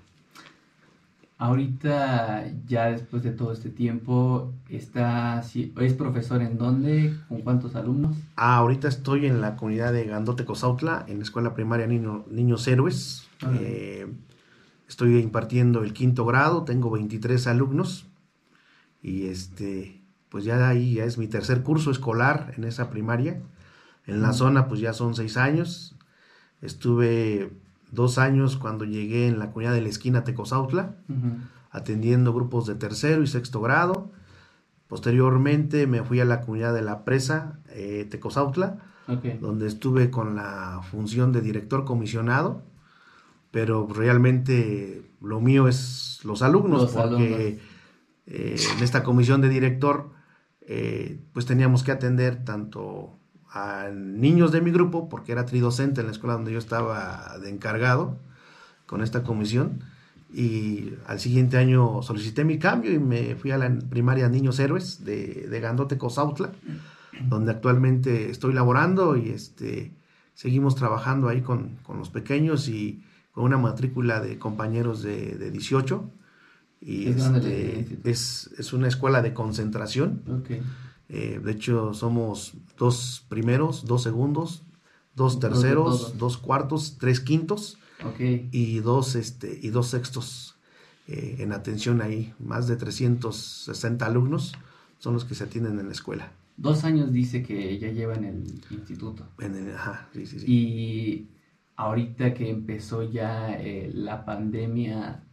Ahorita, 1.42 2.46
ya 2.68 2.92
después 2.92 3.24
de 3.24 3.32
todo 3.32 3.52
este 3.52 3.72
tiempo, 3.72 4.54
está, 4.70 5.42
¿es 5.42 5.94
profesor 5.96 6.40
en 6.44 6.60
dónde? 6.60 7.18
¿Con 7.30 7.42
cuántos 7.42 7.76
alumnos? 7.76 8.16
Ah, 8.36 8.58
ahorita 8.58 8.88
estoy 8.88 9.26
en 9.26 9.42
la 9.42 9.56
comunidad 9.56 9.92
de 9.92 10.06
Gandote 10.06 10.46
Cosautla, 10.46 11.04
en 11.08 11.18
la 11.18 11.24
escuela 11.24 11.56
primaria 11.56 11.88
Niños 11.88 12.68
Héroes. 12.68 13.28
Eh, 13.60 14.06
estoy 14.88 15.18
impartiendo 15.18 15.82
el 15.82 15.94
quinto 15.94 16.28
grado, 16.28 16.64
tengo 16.64 16.92
23 16.92 17.48
alumnos 17.48 18.06
y 19.02 19.26
este, 19.26 20.00
pues 20.30 20.44
ya 20.44 20.70
ahí 20.70 20.94
ya 20.94 21.06
es 21.06 21.18
mi 21.18 21.28
tercer 21.28 21.64
curso 21.64 21.90
escolar 21.90 22.54
en 22.56 22.66
esa 22.66 22.92
primaria. 22.92 23.42
En 24.06 24.22
la 24.22 24.34
zona 24.34 24.68
pues 24.68 24.80
ya 24.80 24.94
son 24.94 25.16
seis 25.16 25.38
años. 25.38 25.98
Estuve 26.62 27.52
dos 27.92 28.18
años 28.18 28.58
cuando 28.58 28.86
llegué 28.86 29.28
en 29.28 29.40
la 29.40 29.48
comunidad 29.48 29.74
de 29.74 29.82
la 29.82 29.90
esquina 29.90 30.24
Tecozautla, 30.24 30.96
atendiendo 31.70 32.34
grupos 32.34 32.66
de 32.66 32.76
tercero 32.76 33.22
y 33.22 33.28
sexto 33.28 33.62
grado. 33.62 34.12
Posteriormente 34.88 35.88
me 35.88 36.04
fui 36.04 36.20
a 36.20 36.26
la 36.26 36.42
comunidad 36.42 36.74
de 36.74 36.82
la 36.82 37.06
presa 37.06 37.60
eh, 37.70 38.08
Tecozautla, 38.10 38.80
donde 39.40 39.68
estuve 39.68 40.10
con 40.10 40.36
la 40.36 40.82
función 40.90 41.34
de 41.34 41.42
director 41.42 41.84
comisionado, 41.84 42.64
pero 43.52 43.88
realmente 43.88 45.12
lo 45.20 45.42
mío 45.42 45.68
es 45.68 46.20
los 46.24 46.42
alumnos, 46.42 46.92
porque 46.92 47.60
eh, 48.26 48.56
en 48.78 48.84
esta 48.84 49.04
comisión 49.04 49.42
de 49.42 49.50
director 49.50 50.12
eh, 50.62 51.20
pues 51.34 51.46
teníamos 51.46 51.84
que 51.84 51.92
atender 51.92 52.46
tanto 52.46 53.18
a 53.52 53.90
niños 53.94 54.52
de 54.52 54.62
mi 54.62 54.72
grupo, 54.72 55.10
porque 55.10 55.34
era 55.34 55.46
tridocente 55.46 56.02
en 56.02 56.08
la 56.08 56.14
escuela 56.14 56.36
donde 56.36 56.54
yo 56.54 56.60
estaba 56.60 57.38
de 57.42 57.50
encargado 57.50 58.18
con 58.86 59.02
esta 59.02 59.24
comisión. 59.24 59.84
Y 60.34 60.94
al 61.08 61.20
siguiente 61.20 61.58
año 61.58 62.02
solicité 62.02 62.46
mi 62.46 62.58
cambio 62.58 62.94
y 62.94 63.00
me 63.00 63.36
fui 63.36 63.52
a 63.52 63.58
la 63.58 63.70
primaria 63.90 64.30
Niños 64.30 64.60
Héroes 64.60 65.04
de, 65.04 65.48
de 65.50 65.60
Gandote 65.60 65.98
Cosautla, 65.98 66.52
donde 67.28 67.52
actualmente 67.52 68.30
estoy 68.30 68.54
laborando 68.54 69.18
y 69.18 69.30
este, 69.30 69.94
seguimos 70.34 70.76
trabajando 70.76 71.28
ahí 71.28 71.42
con, 71.42 71.76
con 71.84 72.00
los 72.00 72.10
pequeños 72.10 72.70
y 72.70 73.04
con 73.34 73.44
una 73.44 73.58
matrícula 73.58 74.22
de 74.22 74.40
compañeros 74.40 75.04
de, 75.04 75.36
de 75.36 75.52
18. 75.52 76.10
Y 76.80 77.10
¿Es, 77.10 77.26
este, 77.26 78.00
es, 78.06 78.50
es, 78.58 78.74
una 78.74 78.88
escuela 78.88 79.22
de 79.22 79.34
concentración. 79.34 80.24
Okay. 80.42 80.62
Eh, 81.14 81.42
de 81.44 81.52
hecho, 81.52 81.94
somos 81.94 82.54
dos 82.78 83.26
primeros, 83.28 83.84
dos 83.84 84.02
segundos, 84.02 84.64
dos 85.14 85.42
terceros, 85.42 86.18
dos 86.18 86.38
cuartos, 86.38 86.98
tres 87.00 87.20
quintos 87.20 87.78
y, 88.52 88.80
dos, 88.80 89.16
este, 89.16 89.60
y 89.62 89.72
dos 89.72 89.88
sextos 89.88 90.56
eh, 91.10 91.36
en 91.40 91.52
atención 91.52 92.02
ahí. 92.02 92.34
Más 92.40 92.70
de 92.70 92.78
360 92.78 94.06
alumnos 94.06 94.54
son 95.00 95.14
los 95.14 95.26
que 95.26 95.36
se 95.36 95.44
atienden 95.44 95.80
en 95.80 95.88
la 95.88 95.92
escuela. 95.92 96.32
Dos 96.56 96.86
años 96.86 97.12
dice 97.12 97.44
que 97.44 97.78
ya 97.78 97.92
lleva 97.92 98.16
en 98.16 98.24
el 98.24 98.62
instituto. 98.70 99.28
ajá, 99.76 100.08
sí, 100.14 100.26
sí, 100.26 100.40
sí. 100.40 100.46
Y 100.48 101.30
ahorita 101.76 102.34
que 102.34 102.50
empezó 102.50 103.04
ya 103.04 103.54
eh, 103.60 103.92
la 103.94 104.24
pandemia, 104.24 105.26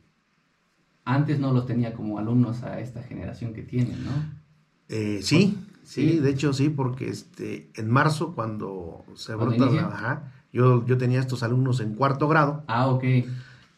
antes 1.05 1.39
no 1.39 1.53
los 1.53 1.67
tenía 1.67 1.95
como 1.95 2.19
alumnos 2.19 2.65
a 2.65 2.81
esta 2.81 3.01
generación 3.05 3.55
que 3.55 3.63
tienen, 3.63 4.05
¿no? 4.05 4.39
sí, 5.21 5.55
Sí, 5.89 6.19
de 6.19 6.29
hecho 6.29 6.53
sí, 6.53 6.69
porque 6.69 7.09
este, 7.09 7.71
en 7.75 7.89
marzo 7.89 8.35
cuando 8.35 9.07
se 9.15 9.35
brota, 9.35 10.31
yo, 10.53 10.85
yo 10.85 10.99
tenía 10.99 11.19
estos 11.19 11.43
alumnos 11.43 11.81
en 11.81 11.95
cuarto 11.95 12.29
grado. 12.29 12.63
Ah, 12.67 12.89
ok. 12.89 13.05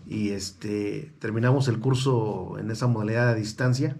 Y 0.09 0.31
este, 0.31 1.14
terminamos 1.21 1.69
el 1.69 1.79
curso 1.79 2.57
en 2.59 2.73
esa 2.73 2.88
modalidad 2.88 3.29
a 3.29 3.35
distancia 3.37 3.97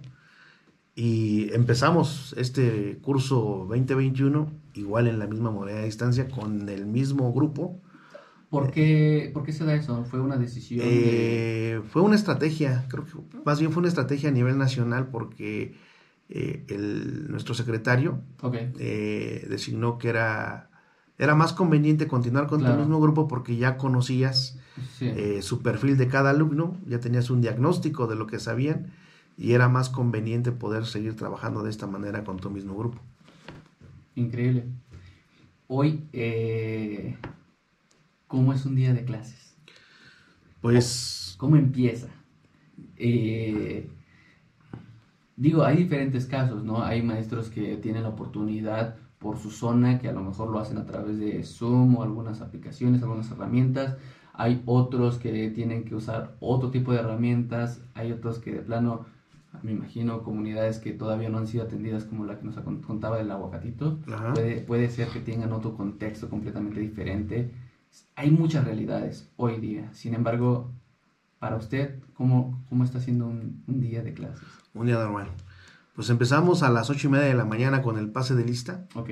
y 0.93 1.53
empezamos 1.53 2.35
este 2.37 2.99
curso 3.01 3.65
2021 3.69 4.51
igual 4.73 5.07
en 5.07 5.17
la 5.17 5.27
misma 5.27 5.49
modalidad 5.51 5.79
de 5.79 5.85
distancia 5.85 6.27
con 6.27 6.67
el 6.67 6.87
mismo 6.87 7.31
grupo. 7.31 7.79
¿Por 8.49 8.71
qué, 8.71 9.31
¿por 9.33 9.43
qué 9.43 9.53
se 9.53 9.63
da 9.63 9.73
eso? 9.73 10.03
¿Fue 10.03 10.19
una 10.19 10.35
decisión? 10.35 10.81
Eh, 10.83 11.81
fue 11.87 12.01
una 12.01 12.17
estrategia, 12.17 12.83
creo 12.89 13.05
que 13.05 13.13
más 13.45 13.61
bien 13.61 13.71
fue 13.71 13.79
una 13.79 13.87
estrategia 13.87 14.27
a 14.27 14.33
nivel 14.33 14.57
nacional 14.57 15.07
porque 15.07 15.77
eh, 16.33 16.63
el, 16.69 17.29
nuestro 17.29 17.53
secretario 17.53 18.21
eh, 18.79 19.45
designó 19.49 19.97
que 19.97 20.07
era, 20.07 20.69
era 21.17 21.35
más 21.35 21.51
conveniente 21.51 22.07
continuar 22.07 22.47
con 22.47 22.65
el 22.65 22.77
mismo 22.77 23.01
grupo 23.01 23.27
porque 23.27 23.57
ya 23.57 23.75
conocías 23.75 24.57
eh, 25.01 25.41
su 25.41 25.61
perfil 25.61 25.97
de 25.97 26.07
cada 26.07 26.29
alumno, 26.29 26.77
ya 26.87 27.01
tenías 27.01 27.29
un 27.29 27.41
diagnóstico 27.41 28.07
de 28.07 28.15
lo 28.15 28.27
que 28.27 28.39
sabían 28.39 28.93
y 29.37 29.51
era 29.51 29.67
más 29.67 29.89
conveniente 29.89 30.53
poder 30.53 30.85
seguir 30.85 31.17
trabajando 31.17 31.63
de 31.63 31.69
esta 31.69 31.85
manera 31.85 32.23
con 32.23 32.37
tu 32.37 32.49
mismo 32.49 32.77
grupo. 32.77 33.01
Increíble. 34.15 34.63
Hoy, 35.67 36.05
¿cómo 38.27 38.53
es 38.53 38.65
un 38.65 38.75
día 38.75 38.93
de 38.93 39.03
clases? 39.03 39.53
Pues... 40.61 41.35
¿Cómo 41.37 41.57
empieza? 41.57 42.07
Eh, 42.95 43.89
Digo, 45.41 45.63
hay 45.63 45.75
diferentes 45.77 46.27
casos, 46.27 46.63
¿no? 46.63 46.83
Hay 46.83 47.01
maestros 47.01 47.49
que 47.49 47.75
tienen 47.77 48.03
la 48.03 48.09
oportunidad 48.09 48.97
por 49.17 49.39
su 49.39 49.49
zona, 49.49 49.97
que 49.97 50.07
a 50.07 50.11
lo 50.11 50.21
mejor 50.21 50.51
lo 50.51 50.59
hacen 50.59 50.77
a 50.77 50.85
través 50.85 51.17
de 51.17 51.43
Zoom 51.43 51.95
o 51.95 52.03
algunas 52.03 52.41
aplicaciones, 52.41 53.01
algunas 53.01 53.31
herramientas. 53.31 53.97
Hay 54.33 54.61
otros 54.67 55.17
que 55.17 55.49
tienen 55.49 55.83
que 55.83 55.95
usar 55.95 56.35
otro 56.41 56.69
tipo 56.69 56.93
de 56.93 56.99
herramientas. 56.99 57.81
Hay 57.95 58.11
otros 58.11 58.37
que 58.37 58.51
de 58.51 58.59
plano, 58.59 59.07
me 59.63 59.71
imagino, 59.71 60.21
comunidades 60.21 60.77
que 60.77 60.91
todavía 60.91 61.29
no 61.29 61.39
han 61.39 61.47
sido 61.47 61.63
atendidas 61.63 62.03
como 62.03 62.23
la 62.25 62.37
que 62.37 62.45
nos 62.45 62.59
contaba 62.85 63.17
del 63.17 63.31
aguacatito. 63.31 63.97
Puede, 64.35 64.61
puede 64.61 64.89
ser 64.91 65.07
que 65.07 65.21
tengan 65.21 65.53
otro 65.53 65.75
contexto 65.75 66.29
completamente 66.29 66.79
diferente. 66.79 67.51
Hay 68.15 68.29
muchas 68.29 68.63
realidades 68.63 69.27
hoy 69.37 69.59
día. 69.59 69.91
Sin 69.91 70.13
embargo, 70.13 70.69
para 71.39 71.55
usted, 71.55 71.99
¿cómo, 72.13 72.63
cómo 72.69 72.83
está 72.83 72.99
siendo 72.99 73.25
un, 73.25 73.63
un 73.67 73.79
día 73.79 74.03
de 74.03 74.13
clases? 74.13 74.60
Un 74.73 74.87
día 74.87 74.95
normal. 74.95 75.27
Pues 75.95 76.09
empezamos 76.09 76.63
a 76.63 76.69
las 76.69 76.89
ocho 76.89 77.07
y 77.07 77.11
media 77.11 77.25
de 77.25 77.33
la 77.33 77.45
mañana 77.45 77.81
con 77.81 77.97
el 77.97 78.09
pase 78.09 78.35
de 78.35 78.45
lista. 78.45 78.85
Ok. 78.95 79.09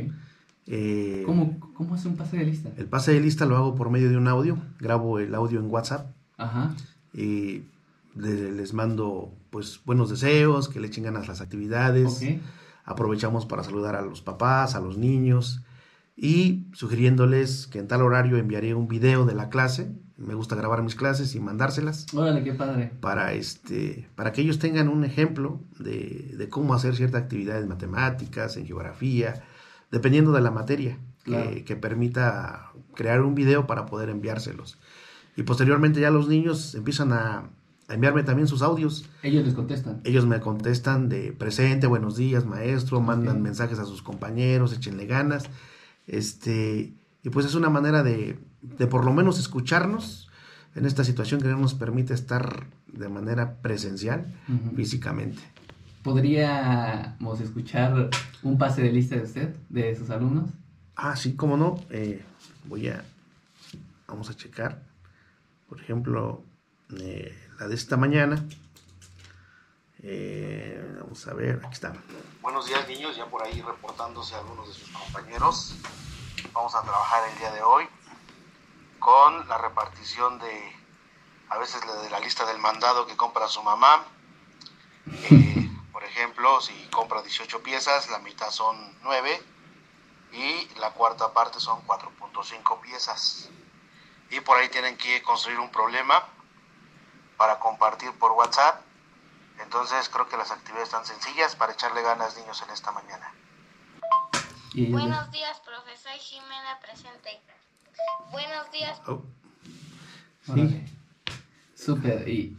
Eh, 0.67 1.23
¿Cómo, 1.25 1.59
¿Cómo 1.73 1.95
hace 1.95 2.07
un 2.07 2.15
pase 2.15 2.37
de 2.37 2.45
lista? 2.45 2.69
El 2.77 2.85
pase 2.85 3.13
de 3.13 3.19
lista 3.19 3.45
lo 3.45 3.57
hago 3.57 3.75
por 3.75 3.89
medio 3.89 4.09
de 4.09 4.17
un 4.17 4.27
audio. 4.27 4.57
Grabo 4.79 5.19
el 5.19 5.33
audio 5.35 5.59
en 5.59 5.69
WhatsApp. 5.69 6.11
Ajá. 6.37 6.73
Y 7.13 7.63
les 8.15 8.73
mando 8.73 9.33
pues 9.49 9.81
buenos 9.85 10.09
deseos, 10.09 10.69
que 10.69 10.79
le 10.79 10.87
echen 10.87 11.03
ganas 11.03 11.27
las 11.27 11.41
actividades. 11.41 12.23
Aprovechamos 12.85 13.45
para 13.45 13.63
saludar 13.63 13.95
a 13.95 14.01
los 14.01 14.21
papás, 14.21 14.75
a 14.75 14.79
los 14.79 14.97
niños 14.97 15.61
y 16.21 16.65
sugiriéndoles 16.73 17.67
que 17.67 17.79
en 17.79 17.87
tal 17.87 18.01
horario 18.01 18.37
enviaré 18.37 18.73
un 18.73 18.87
video 18.87 19.25
de 19.25 19.35
la 19.35 19.49
clase 19.49 19.91
me 20.19 20.33
gusta 20.33 20.55
grabar 20.55 20.83
mis 20.83 20.95
clases 20.95 21.33
y 21.35 21.39
mandárselas. 21.39 22.05
Órale, 22.13 22.43
qué 22.43 22.53
padre. 22.53 22.91
Para, 22.99 23.33
este, 23.33 24.09
para 24.15 24.31
que 24.31 24.41
ellos 24.41 24.59
tengan 24.59 24.89
un 24.89 25.03
ejemplo 25.03 25.61
de, 25.79 26.47
cómo 26.49 26.73
hacer 26.73 26.95
ciertas 26.95 27.23
actividades 27.23 27.65
matemáticas, 27.67 28.57
en 28.57 28.65
geografía, 28.65 29.45
dependiendo 29.91 30.31
de 30.31 30.41
la 30.41 30.51
materia, 30.51 30.99
que, 31.23 31.75
permita 31.75 32.71
crear 32.95 33.21
un 33.21 33.35
video 33.35 33.65
para 33.65 33.85
poder 33.85 34.09
enviárselos. 34.09 34.77
Y 35.37 35.43
posteriormente 35.43 36.01
ya 36.01 36.11
los 36.11 36.27
niños 36.27 36.75
empiezan 36.75 37.13
a, 37.13 37.49
enviarme 37.87 38.23
también 38.23 38.47
sus 38.47 38.61
audios. 38.61 39.09
Ellos 39.23 39.45
les 39.45 39.55
contestan. 39.55 40.01
Ellos 40.03 40.25
me 40.27 40.39
contestan 40.39 41.09
de 41.09 41.31
presente, 41.31 41.87
buenos 41.87 42.17
días, 42.17 42.45
maestro, 42.45 43.01
mandan 43.01 43.41
mensajes 43.41 43.79
a 43.79 43.85
sus 43.85 44.03
compañeros, 44.03 44.73
échenle 44.73 45.07
ganas. 45.07 45.49
Este, 46.05 46.93
y 47.23 47.29
pues 47.29 47.45
es 47.45 47.55
una 47.55 47.69
manera 47.69 48.03
de, 48.03 48.37
de 48.61 48.87
por 48.87 49.05
lo 49.05 49.13
menos 49.13 49.39
escucharnos 49.39 50.29
en 50.75 50.85
esta 50.85 51.03
situación 51.03 51.41
que 51.41 51.47
no 51.47 51.57
nos 51.57 51.73
permite 51.73 52.13
estar 52.13 52.67
de 52.87 53.09
manera 53.09 53.61
presencial 53.61 54.25
físicamente. 54.75 55.41
¿Podríamos 56.03 57.41
escuchar 57.41 58.09
un 58.43 58.57
pase 58.57 58.81
de 58.81 58.91
lista 58.91 59.15
de 59.15 59.23
usted, 59.23 59.55
de 59.69 59.95
sus 59.95 60.09
alumnos? 60.09 60.49
Ah, 60.95 61.15
sí, 61.15 61.35
cómo 61.35 61.57
no. 61.57 61.79
Eh, 61.89 62.23
voy 62.65 62.87
a. 62.87 63.03
Vamos 64.07 64.29
a 64.29 64.35
checar. 64.35 64.81
Por 65.67 65.79
ejemplo, 65.81 66.43
eh, 66.97 67.37
la 67.59 67.67
de 67.67 67.75
esta 67.75 67.97
mañana. 67.97 68.43
Eh, 70.01 70.97
vamos 71.01 71.27
a 71.27 71.33
ver, 71.33 71.59
aquí 71.63 71.73
está. 71.73 71.93
Buenos 72.41 72.67
días, 72.67 72.87
niños. 72.87 73.17
Ya 73.17 73.25
por 73.25 73.43
ahí 73.43 73.61
reportándose 73.61 74.35
algunos 74.35 74.67
de 74.67 74.73
sus 74.73 74.89
compañeros. 74.89 75.75
Vamos 76.53 76.73
a 76.73 76.81
trabajar 76.81 77.29
el 77.31 77.39
día 77.39 77.51
de 77.51 77.61
hoy 77.61 77.83
con 78.99 79.47
la 79.47 79.57
repartición 79.57 80.39
de. 80.39 80.75
A 81.49 81.57
veces 81.57 81.83
la 81.85 81.95
de 81.95 82.09
la 82.09 82.19
lista 82.19 82.45
del 82.45 82.59
mandado 82.59 83.07
que 83.07 83.17
compra 83.17 83.47
su 83.47 83.63
mamá. 83.63 84.05
Eh, 85.07 85.69
por 85.91 86.03
ejemplo, 86.03 86.61
si 86.61 86.73
compra 86.91 87.21
18 87.21 87.63
piezas, 87.63 88.09
la 88.09 88.19
mitad 88.19 88.51
son 88.51 88.97
9 89.01 89.43
y 90.33 90.67
la 90.79 90.91
cuarta 90.91 91.33
parte 91.33 91.59
son 91.59 91.85
4.5 91.87 92.81
piezas. 92.81 93.49
Y 94.29 94.41
por 94.41 94.57
ahí 94.57 94.69
tienen 94.69 94.95
que 94.95 95.23
construir 95.23 95.59
un 95.59 95.71
problema 95.71 96.23
para 97.37 97.59
compartir 97.59 98.11
por 98.19 98.33
WhatsApp. 98.33 98.81
Entonces 99.59 100.07
creo 100.09 100.29
que 100.29 100.37
las 100.37 100.51
actividades 100.51 100.89
están 100.89 101.05
sencillas 101.05 101.55
para 101.55 101.73
echarle 101.73 102.01
ganas 102.01 102.37
niños 102.37 102.61
en 102.61 102.69
esta 102.69 102.91
mañana. 102.91 103.33
Buenos 104.73 105.31
días, 105.31 105.59
profesor 105.61 106.11
Jimena 106.13 106.79
presente. 106.79 107.41
Buenos 108.31 108.71
días, 108.71 109.01
Oh, 109.07 109.21
Órale. 110.47 110.85
Súper. 111.75 112.27
¿Y 112.27 112.57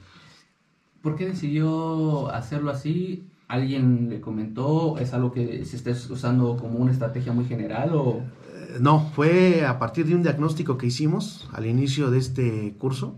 por 1.02 1.16
qué 1.16 1.26
decidió 1.26 2.28
hacerlo 2.30 2.70
así? 2.70 3.28
¿Alguien 3.49 4.09
le 4.11 4.20
comentó? 4.20 4.99
¿Es 4.99 5.12
algo 5.12 5.32
que 5.32 5.64
se 5.64 5.76
está 5.76 5.90
usando 5.90 6.56
como 6.56 6.78
una 6.78 6.92
estrategia 6.92 7.32
muy 7.32 7.44
general 7.47 7.90
o...? 7.94 8.23
Eh, 8.52 8.76
No, 8.80 9.11
fue 9.14 9.64
a 9.66 9.78
partir 9.78 10.06
de 10.06 10.14
un 10.14 10.23
diagnóstico 10.23 10.78
que 10.78 10.87
hicimos 10.87 11.49
al 11.52 11.66
inicio 11.66 12.11
de 12.11 12.18
este 12.18 12.75
curso, 12.78 13.16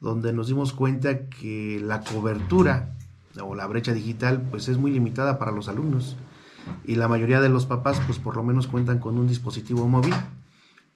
donde 0.00 0.32
nos 0.32 0.46
dimos 0.46 0.72
cuenta 0.72 1.28
que 1.28 1.80
la 1.82 2.02
cobertura 2.02 2.94
o 3.42 3.54
la 3.54 3.66
brecha 3.66 3.92
digital 3.92 4.42
pues 4.50 4.68
es 4.68 4.78
muy 4.78 4.90
limitada 4.92 5.38
para 5.38 5.52
los 5.52 5.68
alumnos 5.68 6.16
y 6.84 6.96
la 6.96 7.08
mayoría 7.08 7.40
de 7.40 7.48
los 7.48 7.66
papás 7.66 8.00
pues 8.06 8.18
por 8.18 8.36
lo 8.36 8.42
menos 8.42 8.66
cuentan 8.66 8.98
con 8.98 9.16
un 9.18 9.26
dispositivo 9.28 9.86
móvil 9.88 10.14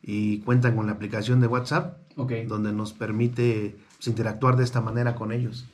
y 0.03 0.41
cuentan 0.41 0.77
con 0.77 0.87
la 0.87 0.93
aplicación 0.93 1.41
de 1.41 1.47
WhatsApp 1.47 1.99
donde 2.47 2.73
nos 2.73 2.93
permite 2.93 3.77
pues, 3.97 4.09
interactuar 4.09 4.57
de 4.57 4.65
esta 4.65 4.81
manera 4.81 5.15
con 5.15 5.33
ellos. 5.33 5.67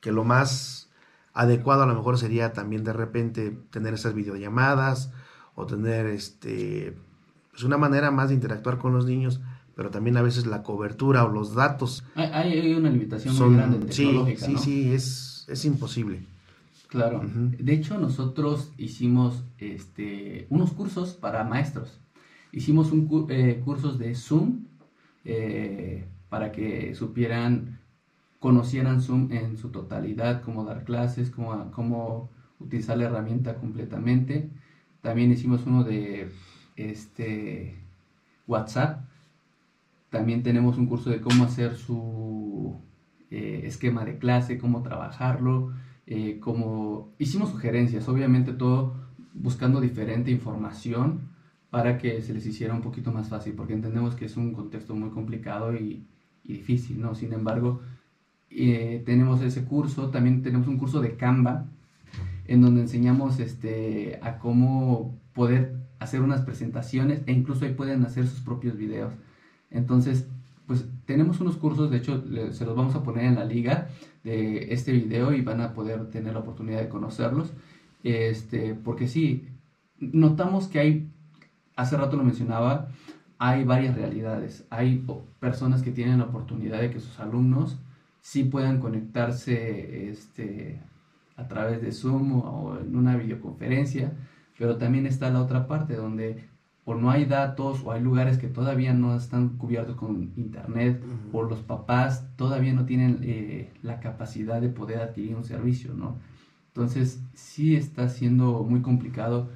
Que 0.00 0.12
lo 0.12 0.24
más 0.24 0.88
adecuado 1.32 1.82
a 1.82 1.86
lo 1.86 1.94
mejor 1.94 2.18
sería 2.18 2.52
también 2.52 2.84
de 2.84 2.92
repente 2.92 3.56
tener 3.70 3.94
esas 3.94 4.14
videollamadas 4.14 5.12
o 5.54 5.66
tener 5.66 6.06
este 6.06 6.96
pues 7.50 7.64
una 7.64 7.78
manera 7.78 8.10
más 8.10 8.28
de 8.28 8.34
interactuar 8.34 8.78
con 8.78 8.92
los 8.92 9.06
niños, 9.06 9.40
pero 9.74 9.90
también 9.90 10.16
a 10.16 10.22
veces 10.22 10.46
la 10.46 10.62
cobertura 10.62 11.24
o 11.24 11.30
los 11.30 11.54
datos 11.54 12.04
Hay, 12.14 12.52
hay 12.52 12.74
una 12.74 12.90
limitación 12.90 13.34
muy 13.34 13.56
grande 13.56 13.92
sí, 13.92 14.04
tecnológica, 14.04 14.46
sí, 14.46 14.52
¿no? 14.52 14.58
sí, 14.58 14.92
es, 14.92 15.46
es 15.48 15.64
imposible. 15.64 16.22
Claro. 16.88 17.18
Ujú. 17.18 17.56
De 17.58 17.72
hecho, 17.72 17.98
nosotros 17.98 18.70
hicimos 18.78 19.42
este, 19.58 20.46
unos 20.50 20.72
cursos 20.72 21.14
para 21.14 21.44
maestros. 21.44 21.98
Hicimos 22.56 22.90
un, 22.90 23.26
eh, 23.28 23.60
cursos 23.62 23.98
de 23.98 24.14
Zoom 24.14 24.64
eh, 25.26 26.06
para 26.30 26.52
que 26.52 26.94
supieran, 26.94 27.80
conocieran 28.40 29.02
Zoom 29.02 29.30
en 29.30 29.58
su 29.58 29.68
totalidad, 29.68 30.40
cómo 30.40 30.64
dar 30.64 30.84
clases, 30.84 31.28
cómo, 31.28 31.70
cómo 31.72 32.30
utilizar 32.58 32.96
la 32.96 33.04
herramienta 33.04 33.56
completamente. 33.56 34.48
También 35.02 35.30
hicimos 35.32 35.66
uno 35.66 35.84
de 35.84 36.32
este, 36.76 37.76
WhatsApp. 38.46 39.04
También 40.08 40.42
tenemos 40.42 40.78
un 40.78 40.86
curso 40.86 41.10
de 41.10 41.20
cómo 41.20 41.44
hacer 41.44 41.76
su 41.76 42.74
eh, 43.30 43.64
esquema 43.64 44.02
de 44.06 44.16
clase, 44.16 44.56
cómo 44.56 44.82
trabajarlo, 44.82 45.74
cómo 46.40 47.10
hicimos 47.18 47.50
sugerencias, 47.50 48.08
obviamente 48.08 48.54
todo 48.54 48.94
buscando 49.34 49.78
diferente 49.82 50.30
información 50.30 51.35
para 51.70 51.98
que 51.98 52.22
se 52.22 52.32
les 52.32 52.46
hiciera 52.46 52.74
un 52.74 52.82
poquito 52.82 53.12
más 53.12 53.28
fácil, 53.28 53.54
porque 53.54 53.74
entendemos 53.74 54.14
que 54.14 54.26
es 54.26 54.36
un 54.36 54.52
contexto 54.52 54.94
muy 54.94 55.10
complicado 55.10 55.74
y, 55.74 56.06
difícil, 56.44 57.00
¿no? 57.00 57.16
Sin 57.16 57.32
embargo, 57.32 57.80
eh, 58.50 59.02
tenemos 59.04 59.42
ese 59.42 59.64
curso, 59.64 60.10
también 60.10 60.42
tenemos 60.42 60.68
un 60.68 60.78
curso 60.78 61.00
de 61.00 61.16
Canva, 61.16 61.66
en 62.46 62.60
donde 62.60 62.82
enseñamos 62.82 63.40
este, 63.40 64.20
a 64.22 64.38
cómo 64.38 65.18
poder 65.34 65.74
hacer 65.98 66.20
unas 66.20 66.42
presentaciones 66.42 67.22
e 67.26 67.32
incluso 67.32 67.64
ahí 67.64 67.74
pueden 67.74 68.04
hacer 68.04 68.28
sus 68.28 68.40
propios 68.40 68.76
videos. 68.76 69.12
Entonces, 69.70 70.28
pues 70.66 70.86
tenemos 71.04 71.40
unos 71.40 71.56
cursos, 71.56 71.90
de 71.90 71.98
hecho 71.98 72.24
se 72.52 72.64
los 72.64 72.76
vamos 72.76 72.94
a 72.94 73.02
poner 73.02 73.24
en 73.24 73.36
la 73.36 73.44
liga 73.44 73.88
de 74.24 74.72
este 74.72 74.92
video 74.92 75.32
y 75.32 75.42
van 75.42 75.60
a 75.60 75.74
poder 75.74 76.10
tener 76.10 76.34
la 76.34 76.40
oportunidad 76.40 76.80
de 76.80 76.88
conocerlos. 76.88 77.52
Este, 78.02 78.74
porque 78.74 79.06
sí, 79.08 79.48
notamos 79.98 80.68
que 80.68 80.78
hay, 80.80 81.10
hace 81.76 81.96
rato 81.96 82.16
lo 82.16 82.24
mencionaba, 82.24 82.88
hay 83.38 83.64
varias 83.64 83.94
realidades. 83.94 84.66
Hay 84.70 85.04
personas 85.38 85.82
que 85.82 85.92
tienen 85.92 86.18
la 86.18 86.24
oportunidad 86.24 86.80
de 86.80 86.90
que 86.90 87.00
sus 87.00 87.20
alumnos 87.20 87.78
sí 88.20 88.44
puedan 88.44 88.80
conectarse 88.80 90.10
este, 90.10 90.82
a 91.36 91.46
través 91.46 91.80
de 91.82 91.92
Zoom 91.92 92.32
o, 92.32 92.40
o 92.40 92.78
en 92.80 92.96
una 92.96 93.16
videoconferencia, 93.16 94.12
pero 94.58 94.76
también 94.76 95.06
está 95.06 95.30
la 95.30 95.42
otra 95.42 95.68
parte 95.68 95.94
donde 95.94 96.48
o 96.86 96.94
no 96.94 97.10
hay 97.10 97.24
datos 97.24 97.82
o 97.84 97.90
hay 97.90 98.00
lugares 98.00 98.38
que 98.38 98.46
todavía 98.46 98.94
no 98.94 99.16
están 99.16 99.50
cubiertos 99.58 99.96
con 99.96 100.32
internet 100.36 101.02
o 101.32 101.42
los 101.42 101.58
papás 101.58 102.28
todavía 102.36 102.72
no 102.72 102.86
tienen 102.86 103.18
eh, 103.22 103.72
la 103.82 103.98
capacidad 103.98 104.60
de 104.60 104.68
poder 104.68 105.00
adquirir 105.00 105.34
un 105.34 105.44
servicio, 105.44 105.94
¿no? 105.94 106.16
Entonces 106.68 107.20
sí 107.34 107.74
está 107.74 108.08
siendo 108.08 108.62
muy 108.62 108.82
complicado 108.82 109.50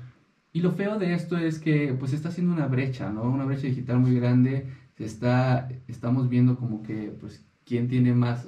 y 0.52 0.60
lo 0.60 0.72
feo 0.72 0.98
de 0.98 1.14
esto 1.14 1.36
es 1.36 1.58
que 1.58 1.94
pues 1.98 2.12
está 2.12 2.30
haciendo 2.30 2.52
una 2.52 2.66
brecha, 2.66 3.10
¿no? 3.10 3.22
Una 3.22 3.44
brecha 3.44 3.68
digital 3.68 3.98
muy 4.00 4.14
grande, 4.14 4.66
se 4.96 5.04
está, 5.04 5.68
estamos 5.86 6.28
viendo 6.28 6.56
como 6.56 6.82
que 6.82 7.14
pues 7.20 7.44
quien 7.64 7.88
tiene 7.88 8.12
más 8.14 8.46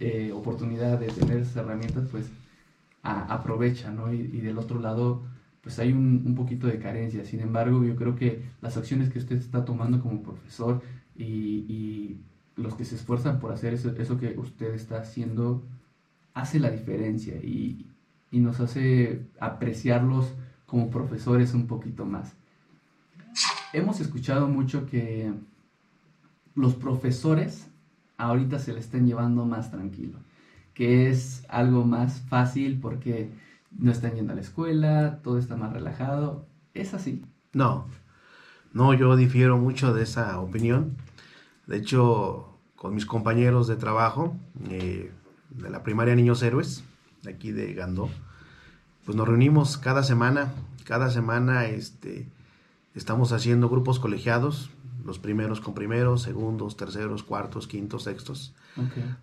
eh, 0.00 0.32
oportunidad 0.34 0.98
de 0.98 1.06
tener 1.06 1.38
esas 1.38 1.56
herramientas 1.56 2.08
pues 2.10 2.30
aprovecha, 3.02 3.90
¿no? 3.90 4.12
Y, 4.12 4.40
del 4.40 4.58
otro 4.58 4.80
lado 4.80 5.24
pues 5.60 5.78
hay 5.78 5.92
un, 5.92 6.34
poquito 6.34 6.66
de 6.66 6.78
carencia. 6.78 7.24
Sin 7.24 7.40
embargo, 7.40 7.84
yo 7.84 7.96
creo 7.96 8.16
que 8.16 8.42
las 8.60 8.76
acciones 8.76 9.10
que 9.10 9.18
usted 9.18 9.36
está 9.36 9.64
tomando 9.64 10.00
como 10.00 10.22
profesor 10.22 10.82
y, 11.16 11.24
y 11.24 12.20
los 12.56 12.74
que 12.74 12.84
se 12.84 12.96
esfuerzan 12.96 13.40
por 13.40 13.52
hacer 13.52 13.74
eso, 13.74 13.94
eso 13.96 14.18
que 14.18 14.38
usted 14.38 14.74
está 14.74 15.00
haciendo 15.00 15.64
hace 16.34 16.58
la 16.60 16.70
diferencia 16.70 17.36
y, 17.36 17.86
y 18.30 18.40
nos 18.40 18.60
hace 18.60 19.22
apreciarlos 19.40 20.34
como 20.74 20.90
profesores 20.90 21.54
un 21.54 21.68
poquito 21.68 22.04
más. 22.04 22.32
Hemos 23.72 24.00
escuchado 24.00 24.48
mucho 24.48 24.86
que 24.86 25.32
los 26.56 26.74
profesores 26.74 27.68
ahorita 28.16 28.58
se 28.58 28.72
le 28.72 28.80
están 28.80 29.06
llevando 29.06 29.44
más 29.44 29.70
tranquilo, 29.70 30.18
que 30.74 31.08
es 31.08 31.46
algo 31.48 31.84
más 31.84 32.22
fácil 32.22 32.80
porque 32.80 33.30
no 33.70 33.92
están 33.92 34.16
yendo 34.16 34.32
a 34.32 34.34
la 34.34 34.40
escuela, 34.40 35.20
todo 35.22 35.38
está 35.38 35.54
más 35.54 35.72
relajado. 35.72 36.44
Es 36.74 36.92
así. 36.92 37.22
No, 37.52 37.86
no, 38.72 38.94
yo 38.94 39.14
difiero 39.14 39.58
mucho 39.58 39.94
de 39.94 40.02
esa 40.02 40.40
opinión. 40.40 40.96
De 41.68 41.76
hecho, 41.76 42.58
con 42.74 42.96
mis 42.96 43.06
compañeros 43.06 43.68
de 43.68 43.76
trabajo 43.76 44.36
eh, 44.70 45.12
de 45.50 45.70
la 45.70 45.84
primaria 45.84 46.16
Niños 46.16 46.42
Héroes, 46.42 46.82
de 47.22 47.30
aquí 47.30 47.52
de 47.52 47.74
Gandó, 47.74 48.10
pues 49.04 49.16
nos 49.16 49.28
reunimos 49.28 49.78
cada 49.78 50.02
semana. 50.02 50.52
Cada 50.84 51.10
semana 51.10 51.66
este, 51.66 52.28
estamos 52.94 53.32
haciendo 53.32 53.68
grupos 53.68 54.00
colegiados, 54.00 54.70
los 55.04 55.18
primeros 55.18 55.60
con 55.60 55.74
primeros, 55.74 56.22
segundos, 56.22 56.76
terceros, 56.76 57.22
cuartos, 57.22 57.66
quintos, 57.66 58.04
sextos, 58.04 58.54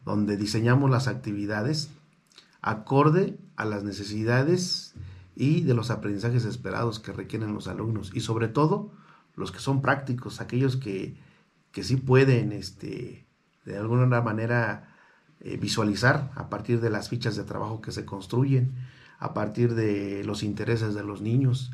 donde 0.06 0.38
diseñamos 0.38 0.90
las 0.90 1.08
actividades 1.08 1.92
acorde 2.62 3.38
a 3.56 3.66
las 3.66 3.84
necesidades 3.84 4.94
y 5.36 5.62
de 5.62 5.74
los 5.74 5.90
aprendizajes 5.90 6.46
esperados 6.46 7.00
que 7.00 7.12
requieren 7.12 7.54
los 7.54 7.68
alumnos 7.68 8.12
y 8.14 8.22
sobre 8.22 8.48
todo 8.48 8.92
los 9.36 9.52
que 9.52 9.60
son 9.60 9.82
prácticos, 9.82 10.42
aquellos 10.42 10.78
que, 10.78 11.16
que 11.72 11.84
sí 11.84 11.96
pueden 11.96 12.52
este, 12.52 13.26
de 13.66 13.78
alguna 13.78 14.22
manera 14.22 14.96
eh, 15.40 15.58
visualizar 15.58 16.32
a 16.36 16.50
partir 16.50 16.82
de 16.82 16.90
las 16.90 17.10
fichas 17.10 17.36
de 17.36 17.44
trabajo 17.44 17.82
que 17.82 17.92
se 17.92 18.06
construyen, 18.06 18.74
a 19.22 19.36
partir 19.36 19.76
de 19.76 20.24
los 20.26 20.42
intereses 20.42 20.96
de 20.96 21.04
los 21.04 21.22
niños. 21.22 21.72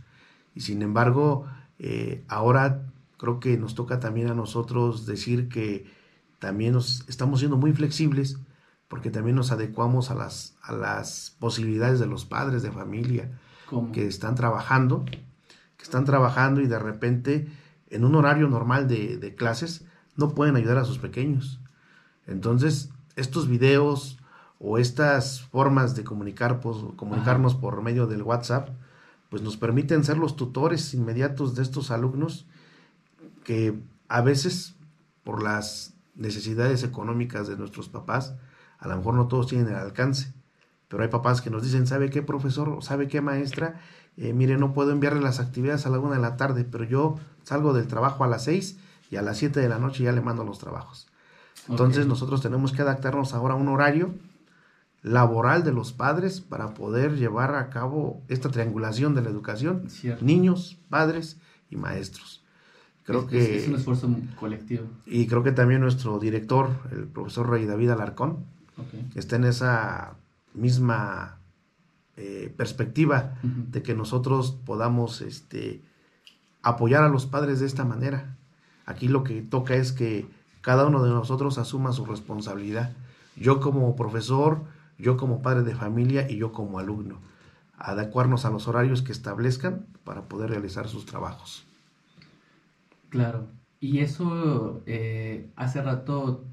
Y 0.53 0.62
sin 0.62 0.81
embargo, 0.81 1.47
eh, 1.79 2.23
ahora 2.27 2.83
creo 3.17 3.39
que 3.39 3.57
nos 3.57 3.73
toca 3.73 4.01
también 4.01 4.29
a 4.29 4.36
nosotros 4.36 5.05
decir 5.05 5.47
que 5.47 5.89
también 6.39 6.73
nos 6.73 7.07
estamos 7.07 7.39
siendo 7.39 7.55
muy 7.55 7.71
flexibles 7.71 8.38
porque 8.89 9.10
también 9.10 9.38
nos 9.38 9.51
adecuamos 9.51 10.12
a 10.12 10.15
las, 10.15 10.57
a 10.62 10.73
las 10.73 11.36
posibilidades 11.39 11.99
de 11.99 12.07
los 12.07 12.25
padres 12.25 12.63
de 12.63 12.71
familia 12.71 13.31
que 13.93 14.07
están 14.07 14.36
trabajando, 14.36 15.05
que 15.05 15.83
están 15.83 16.03
trabajando 16.03 16.60
y 16.60 16.67
de 16.67 16.79
repente 16.79 17.47
en 17.89 18.03
un 18.03 18.15
horario 18.15 18.49
normal 18.49 18.89
de, 18.89 19.17
de 19.17 19.36
clases 19.36 19.86
no 20.17 20.36
pueden 20.36 20.57
ayudar 20.57 20.77
a 20.77 20.86
sus 20.86 20.99
pequeños. 20.99 21.62
Entonces, 22.25 22.89
estos 23.15 23.47
videos 23.47 24.19
o 24.60 24.78
estas 24.78 25.41
formas 25.41 25.96
de 25.96 26.04
comunicar, 26.04 26.60
pues, 26.60 26.78
comunicarnos 26.96 27.56
por 27.56 27.82
medio 27.82 28.08
del 28.08 28.24
WhatsApp, 28.24 28.70
pues 29.30 29.41
nos 29.41 29.58
permiten 29.58 30.04
ser 30.04 30.17
los 30.17 30.36
tutores 30.36 30.93
inmediatos 30.93 31.56
de 31.56 31.63
estos 31.63 31.91
alumnos 31.91 32.48
que 33.43 33.80
a 34.08 34.22
veces 34.22 34.76
por 35.24 35.43
las 35.43 35.93
necesidades 36.15 36.84
económicas 36.84 37.48
de 37.48 37.58
nuestros 37.58 37.89
papás, 37.89 38.36
a 38.80 38.88
lo 38.88 38.98
mejor 38.98 39.13
no 39.15 39.28
todos 39.28 39.48
tienen 39.48 39.67
el 39.67 39.76
alcance, 39.76 40.34
pero 40.88 41.04
hay 41.04 41.10
papás 41.10 41.41
que 41.41 41.50
nos 41.50 41.63
dicen, 41.63 41.86
¿sabe 41.86 42.10
qué 42.10 42.22
profesor? 42.22 42.82
¿Sabe 42.82 43.08
qué 43.08 43.22
maestra? 43.22 43.82
Eh, 44.15 44.34
mire, 44.34 44.58
no 44.58 44.74
puedo 44.74 44.91
enviarle 44.91 45.22
las 45.22 45.39
actividades 45.39 45.86
a 45.86 45.89
la 45.89 46.00
una 46.00 46.15
de 46.15 46.22
la 46.22 46.38
tarde, 46.38 46.63
pero 46.63 46.86
yo 46.86 47.20
salgo 47.43 47.74
del 47.74 47.88
trabajo 47.88 48.24
a 48.24 48.28
las 48.28 48.46
seis 48.46 48.80
y 49.12 49.17
a 49.17 49.22
las 49.22 49.38
siete 49.38 49.60
de 49.60 49.70
la 49.70 49.80
noche 49.80 50.04
ya 50.04 50.12
le 50.12 50.22
mando 50.22 50.43
los 50.43 50.60
trabajos. 50.60 51.08
Entonces 51.70 52.08
nosotros 52.08 52.41
tenemos 52.41 52.72
que 52.72 52.82
adaptarnos 52.82 53.34
ahora 53.34 53.56
a 53.56 53.58
un 53.58 53.67
horario 53.67 54.13
laboral 55.08 55.63
de 55.63 55.72
los 55.72 55.93
padres 55.93 56.41
para 56.41 56.74
poder 56.74 57.15
llevar 57.17 57.56
a 57.56 57.70
cabo 57.70 58.22
esta 58.28 58.50
triangulación 58.50 59.15
de 59.15 59.22
la 59.22 59.30
educación, 59.30 59.88
niños, 60.22 60.78
padres 60.89 61.38
y 61.70 61.76
maestros. 61.76 62.43
Creo 63.04 63.26
que 63.26 63.58
es 63.58 63.67
un 63.70 63.76
esfuerzo 63.76 64.10
colectivo. 64.38 64.86
Y 65.06 65.28
creo 65.28 65.41
que 65.41 65.54
también 65.54 65.80
nuestro 65.80 66.20
director, 66.20 66.70
el 66.91 67.06
profesor 67.06 67.50
Rey 67.50 67.65
David 67.65 67.91
Alarcón, 67.91 68.46
está 69.15 69.38
en 69.38 69.46
esa 69.46 70.15
misma 70.54 71.39
eh, 72.17 72.54
perspectiva 72.58 73.36
de 73.43 73.82
que 73.82 73.93
nosotros 73.93 74.58
podamos 74.65 75.22
este, 75.22 75.82
apoyar 76.63 77.04
a 77.04 77.10
los 77.10 77.26
padres 77.26 77.60
de 77.60 77.65
esta 77.65 77.86
manera. 77.86 78.36
Aquí 78.86 79.08
lo 79.08 79.24
que 79.24 79.41
toca 79.41 79.76
es 79.76 79.93
que 79.93 80.28
cada 80.62 80.86
uno 80.86 81.02
de 81.02 81.12
nosotros 81.12 81.58
asuma 81.58 81.93
su 81.93 82.06
responsabilidad. 82.06 82.91
Yo 83.38 83.62
como 83.62 83.96
profesor, 83.96 84.63
yo 84.97 85.17
como 85.17 85.41
padre 85.41 85.63
de 85.63 85.75
familia 85.75 86.29
y 86.29 86.38
yo 86.38 86.51
como 86.51 86.79
alumno. 86.79 87.19
Adecuarnos 87.77 88.45
a 88.45 88.49
los 88.49 88.67
horarios 88.67 89.01
que 89.01 89.12
establezcan 89.12 89.86
para 90.03 90.23
poder 90.23 90.49
realizar 90.49 90.88
sus 90.88 91.05
trabajos. 91.05 91.67
Claro. 93.10 93.47
Y 93.79 93.99
eso 93.99 94.81
eh, 94.86 95.51
hace 95.55 95.81
rato 95.81 96.45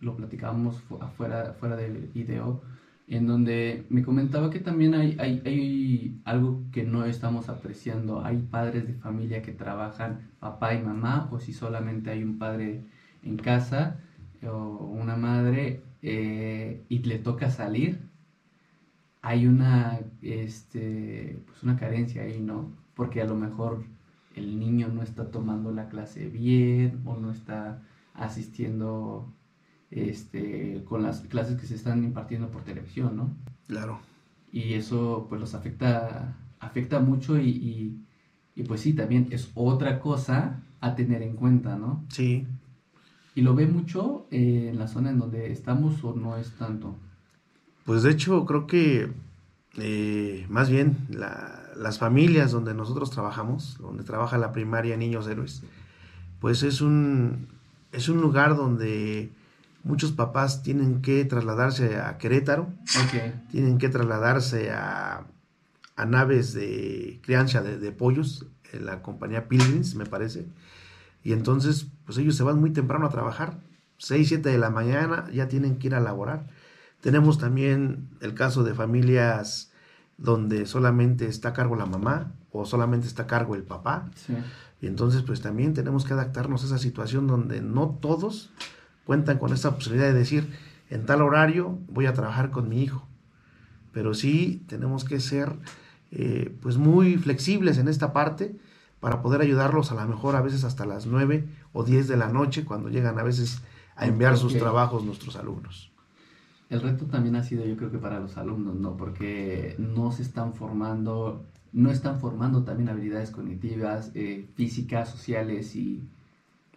lo 0.00 0.16
platicábamos 0.16 0.82
afuera, 1.00 1.54
fuera 1.58 1.76
del 1.76 2.10
video, 2.14 2.62
en 3.06 3.26
donde 3.26 3.86
me 3.88 4.02
comentaba 4.02 4.50
que 4.50 4.60
también 4.60 4.94
hay, 4.94 5.16
hay, 5.18 5.42
hay, 5.46 6.20
algo 6.24 6.62
que 6.70 6.84
no 6.84 7.06
estamos 7.06 7.48
apreciando. 7.48 8.22
Hay 8.22 8.36
padres 8.36 8.86
de 8.86 8.92
familia 8.94 9.40
que 9.40 9.52
trabajan, 9.52 10.30
papá 10.38 10.74
y 10.74 10.82
mamá, 10.82 11.28
o 11.32 11.40
si 11.40 11.54
solamente 11.54 12.10
hay 12.10 12.22
un 12.22 12.38
padre 12.38 12.84
en 13.22 13.38
casa 13.38 13.98
o 14.46 14.92
una 14.92 15.16
madre 15.16 15.82
eh, 16.02 16.84
y 16.88 16.98
le 17.00 17.18
toca 17.18 17.50
salir, 17.50 18.00
hay 19.22 19.46
una, 19.46 20.00
este, 20.22 21.40
pues 21.46 21.62
una 21.62 21.76
carencia 21.76 22.22
ahí, 22.22 22.40
¿no? 22.40 22.72
Porque 22.94 23.20
a 23.20 23.24
lo 23.24 23.34
mejor 23.34 23.84
el 24.34 24.58
niño 24.58 24.88
no 24.88 25.02
está 25.02 25.30
tomando 25.30 25.72
la 25.72 25.88
clase 25.88 26.28
bien 26.28 27.02
o 27.04 27.16
no 27.16 27.30
está 27.30 27.82
asistiendo 28.14 29.32
este, 29.90 30.84
con 30.84 31.02
las 31.02 31.20
clases 31.22 31.60
que 31.60 31.66
se 31.66 31.74
están 31.74 32.04
impartiendo 32.04 32.50
por 32.50 32.62
televisión, 32.62 33.16
¿no? 33.16 33.36
Claro. 33.66 34.00
Y 34.52 34.74
eso 34.74 35.26
pues 35.28 35.40
los 35.40 35.54
afecta, 35.54 36.36
afecta 36.60 37.00
mucho 37.00 37.38
y, 37.38 37.98
y 38.54 38.62
pues 38.64 38.80
sí, 38.80 38.92
también 38.92 39.28
es 39.30 39.50
otra 39.54 40.00
cosa 40.00 40.62
a 40.80 40.94
tener 40.96 41.22
en 41.22 41.36
cuenta, 41.36 41.76
¿no? 41.76 42.04
Sí. 42.08 42.44
¿Y 43.38 43.42
lo 43.42 43.54
ve 43.54 43.68
mucho 43.68 44.26
eh, 44.32 44.70
en 44.72 44.80
la 44.80 44.88
zona 44.88 45.10
en 45.10 45.20
donde 45.20 45.52
estamos 45.52 46.02
o 46.02 46.12
no 46.12 46.36
es 46.36 46.50
tanto? 46.56 46.98
Pues 47.84 48.02
de 48.02 48.10
hecho 48.10 48.44
creo 48.44 48.66
que 48.66 49.12
eh, 49.76 50.44
más 50.48 50.68
bien 50.68 51.06
las 51.08 52.00
familias 52.00 52.50
donde 52.50 52.74
nosotros 52.74 53.12
trabajamos, 53.12 53.78
donde 53.78 54.02
trabaja 54.02 54.38
la 54.38 54.50
primaria 54.50 54.96
Niños 54.96 55.28
Héroes, 55.28 55.62
pues 56.40 56.64
es 56.64 56.80
un, 56.80 57.46
es 57.92 58.08
un 58.08 58.20
lugar 58.20 58.56
donde 58.56 59.30
muchos 59.84 60.10
papás 60.10 60.64
tienen 60.64 61.00
que 61.00 61.24
trasladarse 61.24 62.00
a 62.00 62.18
Querétaro, 62.18 62.66
tienen 63.52 63.78
que 63.78 63.88
trasladarse 63.88 64.72
a, 64.72 65.28
a 65.94 66.06
naves 66.06 66.54
de 66.54 67.20
crianza 67.22 67.62
de, 67.62 67.78
de, 67.78 67.92
pollos, 67.92 68.46
en 68.72 68.84
la 68.84 69.00
compañía 69.00 69.46
Pilgrims, 69.46 69.94
me 69.94 70.06
parece, 70.06 70.48
y 71.22 71.32
entonces, 71.32 71.88
pues 72.04 72.18
ellos 72.18 72.36
se 72.36 72.42
van 72.42 72.60
muy 72.60 72.70
temprano 72.70 73.06
a 73.06 73.10
trabajar, 73.10 73.58
6, 73.98 74.28
7 74.28 74.48
de 74.48 74.58
la 74.58 74.70
mañana, 74.70 75.28
ya 75.32 75.48
tienen 75.48 75.78
que 75.78 75.88
ir 75.88 75.94
a 75.94 76.00
laborar. 76.00 76.46
Tenemos 77.00 77.38
también 77.38 78.08
el 78.20 78.34
caso 78.34 78.64
de 78.64 78.74
familias 78.74 79.72
donde 80.16 80.66
solamente 80.66 81.26
está 81.26 81.50
a 81.50 81.52
cargo 81.52 81.76
la 81.76 81.86
mamá 81.86 82.32
o 82.50 82.64
solamente 82.64 83.06
está 83.06 83.24
a 83.24 83.26
cargo 83.26 83.54
el 83.54 83.62
papá. 83.62 84.10
Y 84.80 84.86
entonces, 84.86 85.22
pues 85.22 85.40
también 85.40 85.74
tenemos 85.74 86.04
que 86.04 86.12
adaptarnos 86.12 86.62
a 86.62 86.66
esa 86.66 86.78
situación 86.78 87.26
donde 87.26 87.60
no 87.60 87.98
todos 88.00 88.52
cuentan 89.04 89.38
con 89.38 89.52
esa 89.52 89.74
posibilidad 89.74 90.06
de 90.06 90.14
decir, 90.14 90.52
en 90.90 91.06
tal 91.06 91.22
horario 91.22 91.78
voy 91.88 92.06
a 92.06 92.14
trabajar 92.14 92.50
con 92.50 92.68
mi 92.68 92.82
hijo. 92.82 93.06
Pero 93.92 94.14
sí 94.14 94.62
tenemos 94.68 95.04
que 95.04 95.18
ser 95.18 95.56
eh, 96.10 96.56
pues 96.62 96.76
muy 96.76 97.16
flexibles 97.16 97.78
en 97.78 97.88
esta 97.88 98.12
parte 98.12 98.56
para 99.00 99.22
poder 99.22 99.40
ayudarlos 99.40 99.92
a 99.92 99.94
lo 99.94 100.06
mejor 100.08 100.36
a 100.36 100.42
veces 100.42 100.64
hasta 100.64 100.86
las 100.86 101.06
9 101.06 101.48
o 101.72 101.84
10 101.84 102.08
de 102.08 102.16
la 102.16 102.28
noche 102.28 102.64
cuando 102.64 102.88
llegan 102.88 103.18
a 103.18 103.22
veces 103.22 103.62
a 103.96 104.06
enviar 104.06 104.36
sus 104.36 104.56
trabajos 104.56 105.04
nuestros 105.04 105.36
alumnos. 105.36 105.90
El 106.70 106.82
reto 106.82 107.06
también 107.06 107.36
ha 107.36 107.42
sido 107.42 107.64
yo 107.64 107.76
creo 107.76 107.90
que 107.90 107.98
para 107.98 108.20
los 108.20 108.36
alumnos, 108.36 108.76
¿no? 108.76 108.96
Porque 108.96 109.74
no 109.78 110.12
se 110.12 110.22
están 110.22 110.54
formando, 110.54 111.44
no 111.72 111.90
están 111.90 112.20
formando 112.20 112.64
también 112.64 112.90
habilidades 112.90 113.30
cognitivas, 113.30 114.10
eh, 114.14 114.48
físicas, 114.54 115.08
sociales 115.10 115.74
y 115.76 116.02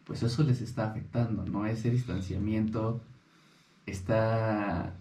pues 0.06 0.24
eso 0.24 0.44
les 0.44 0.62
está 0.62 0.86
afectando, 0.90 1.46
¿no? 1.46 1.66
Ese 1.66 1.90
distanciamiento 1.90 3.02
está 3.86 4.96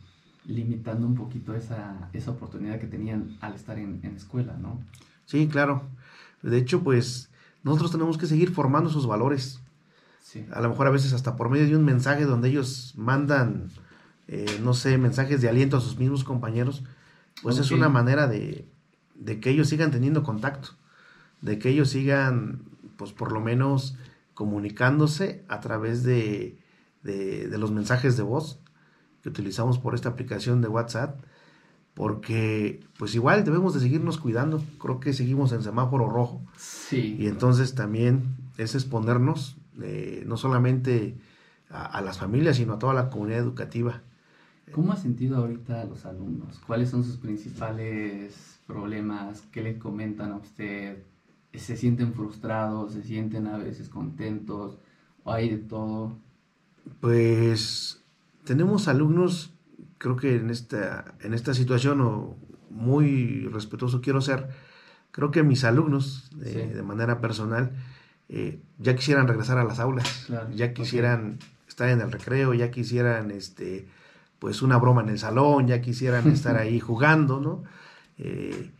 limitando 0.47 1.07
un 1.07 1.15
poquito 1.15 1.55
esa, 1.55 2.11
esa 2.13 2.33
oportunidad 2.33 2.81
que 2.81 2.87
tenían 2.87 3.37
al 3.41 3.55
estar 3.55 3.79
en, 3.79 4.01
en 4.03 4.17
escuela, 4.17 4.57
¿no? 4.57 4.81
Sí, 5.25 5.47
claro. 5.47 5.83
De 6.43 6.59
hecho, 6.59 6.83
pues 6.83 7.31
nosotros 7.63 7.93
tenemos 7.93 8.19
que 8.19 8.27
seguir 8.27 8.53
formando 8.53 8.91
sus 8.91 9.07
valores. 9.07 9.61
A 10.53 10.61
lo 10.61 10.69
mejor 10.69 10.87
a 10.87 10.91
veces 10.91 11.13
hasta 11.13 11.37
por 11.37 11.51
medio 11.51 11.67
de 11.67 11.77
un 11.77 11.85
mensaje 11.85 12.25
donde 12.25 12.49
ellos 12.49 12.95
mandan, 12.97 13.69
eh, 14.29 14.61
no 14.63 14.75
sé, 14.75 14.97
mensajes 14.97 15.41
de 15.41 15.49
aliento 15.49 15.77
a 15.77 15.81
sus 15.81 15.99
mismos 15.99 16.25
compañeros, 16.25 16.85
pues 17.43 17.59
es 17.59 17.71
una 17.71 17.89
manera 17.89 18.29
de, 18.29 18.69
que 19.41 19.51
ellos 19.51 19.69
sigan 19.69 19.91
teniendo 19.91 20.23
contacto, 20.23 20.71
de 21.41 21.59
que 21.59 21.71
ellos 21.71 21.91
sigan, 21.91 22.63
pues 22.97 23.13
por 23.13 23.33
lo 23.33 23.41
menos 23.41 23.97
comunicándose 24.35 25.45
a 25.49 25.61
través 25.61 26.05
de, 26.05 26.59
de 27.03 27.59
los 27.59 27.73
mensajes 27.73 28.17
de 28.17 28.23
voz 28.23 28.61
que 29.23 29.29
utilizamos 29.29 29.79
por 29.79 29.95
esta 29.95 30.11
aplicación 30.11 30.61
de 30.61 30.69
WhatsApp 30.69 31.21
porque 32.01 32.81
pues 32.97 33.15
igual 33.15 33.45
debemos 33.45 33.75
de 33.75 33.81
seguirnos 33.81 34.17
cuidando. 34.17 34.65
Creo 34.79 35.01
que 35.01 35.13
seguimos 35.13 35.53
en 35.53 35.63
semáforo 35.63 36.09
rojo. 36.09 36.41
Sí. 36.57 37.15
Y 37.19 37.27
entonces 37.27 37.75
también 37.75 38.37
es 38.57 38.75
exponernos 38.75 39.59
eh, 39.83 40.25
no 40.27 40.39
solamente 40.39 41.19
a, 41.69 42.01
las 42.01 42.17
familias, 42.17 42.57
sino 42.57 42.73
a 42.73 42.79
toda 42.79 42.95
la 42.95 43.11
comunidad 43.11 43.41
educativa. 43.41 44.01
¿Cómo 44.73 44.95
ha 44.95 44.97
sentido 44.97 45.37
ahorita 45.37 45.83
a 45.83 45.85
los 45.85 46.07
alumnos? 46.07 46.59
¿Cuáles 46.67 46.89
son 46.89 47.05
sus 47.05 47.19
principales 47.19 48.59
problemas? 48.67 49.43
¿Qué 49.53 49.61
le 49.61 49.79
comentan 49.79 50.33
a 50.33 50.37
usted? 50.37 51.03
¿Se 51.53 51.77
sienten 51.77 52.15
frustrados? 52.15 52.95
¿Se 52.95 53.03
sienten 53.03 53.47
a 53.47 53.59
veces 53.59 53.91
contentos? 53.91 54.79
¿O 55.23 55.33
hay 55.33 55.51
de 55.51 55.59
todo? 55.59 56.17
Pues 56.99 58.03
tenemos 58.45 58.89
alumnos 58.89 59.53
creo 60.01 60.17
que 60.17 60.37
en 60.37 60.49
esta, 60.49 61.15
en 61.21 61.35
esta 61.35 61.53
situación, 61.53 62.01
o 62.01 62.37
muy 62.71 63.47
respetuoso 63.53 64.01
quiero 64.01 64.23
ser, 64.23 64.49
creo 65.11 65.31
que 65.31 65.43
mis 65.43 65.63
alumnos, 65.63 66.31
eh, 66.43 66.73
de 66.75 66.83
manera 66.83 67.21
personal, 67.21 67.73
eh, 68.31 68.63
ya 68.79 68.97
quisieran 68.97 69.29
regresar 69.29 69.59
a 69.59 69.65
las 69.65 69.79
aulas, 69.79 70.29
ya 70.55 70.73
quisieran 70.73 71.39
estar 71.69 71.91
en 71.91 72.01
el 72.01 72.11
recreo, 72.11 72.55
ya 72.55 72.71
quisieran 72.71 73.31
este, 73.31 73.89
pues 74.39 74.63
una 74.63 74.79
broma 74.79 75.03
en 75.03 75.11
el 75.11 75.19
salón, 75.19 75.67
ya 75.67 75.83
quisieran 75.83 76.27
estar 76.29 76.57
ahí 76.63 76.81
jugando, 76.81 77.39
¿no? 77.39 77.65
Eh, 78.17 78.71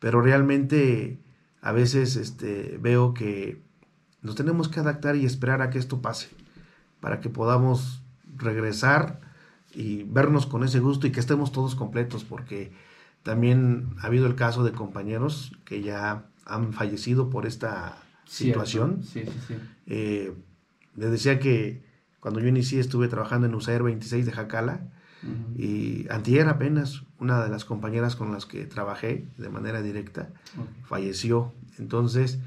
pero 0.00 0.22
realmente 0.22 1.20
a 1.60 1.70
veces 1.70 2.16
este, 2.16 2.78
veo 2.82 3.14
que 3.14 3.62
nos 4.22 4.34
tenemos 4.34 4.68
que 4.68 4.80
adaptar 4.80 5.14
y 5.14 5.24
esperar 5.24 5.62
a 5.62 5.70
que 5.70 5.78
esto 5.78 6.02
pase, 6.02 6.30
para 6.98 7.20
que 7.20 7.30
podamos 7.30 8.02
regresar 8.36 9.20
y 9.74 10.04
vernos 10.04 10.46
con 10.46 10.64
ese 10.64 10.80
gusto 10.80 11.06
y 11.06 11.12
que 11.12 11.20
estemos 11.20 11.52
todos 11.52 11.74
completos, 11.74 12.24
porque 12.24 12.72
también 13.22 13.90
ha 14.00 14.06
habido 14.06 14.26
el 14.26 14.34
caso 14.34 14.64
de 14.64 14.72
compañeros 14.72 15.52
que 15.64 15.82
ya 15.82 16.26
han 16.44 16.72
fallecido 16.72 17.30
por 17.30 17.46
esta 17.46 17.98
situación. 18.26 19.02
Sí, 19.02 19.24
sí, 19.24 19.32
sí. 19.48 19.54
Eh, 19.86 20.32
les 20.96 21.10
decía 21.10 21.38
que 21.38 21.82
cuando 22.20 22.40
yo 22.40 22.48
inicié 22.48 22.80
estuve 22.80 23.08
trabajando 23.08 23.46
en 23.46 23.54
USAER 23.54 23.82
26 23.82 24.26
de 24.26 24.32
Jacala 24.32 24.88
y 25.56 26.06
antier 26.10 26.48
apenas 26.48 27.02
una 27.18 27.42
de 27.42 27.48
las 27.48 27.64
compañeras 27.64 28.14
con 28.14 28.30
las 28.30 28.44
que 28.44 28.66
trabajé 28.66 29.26
de 29.38 29.48
manera 29.48 29.80
directa 29.80 30.30
falleció. 30.84 31.54
Entonces, 31.78 32.40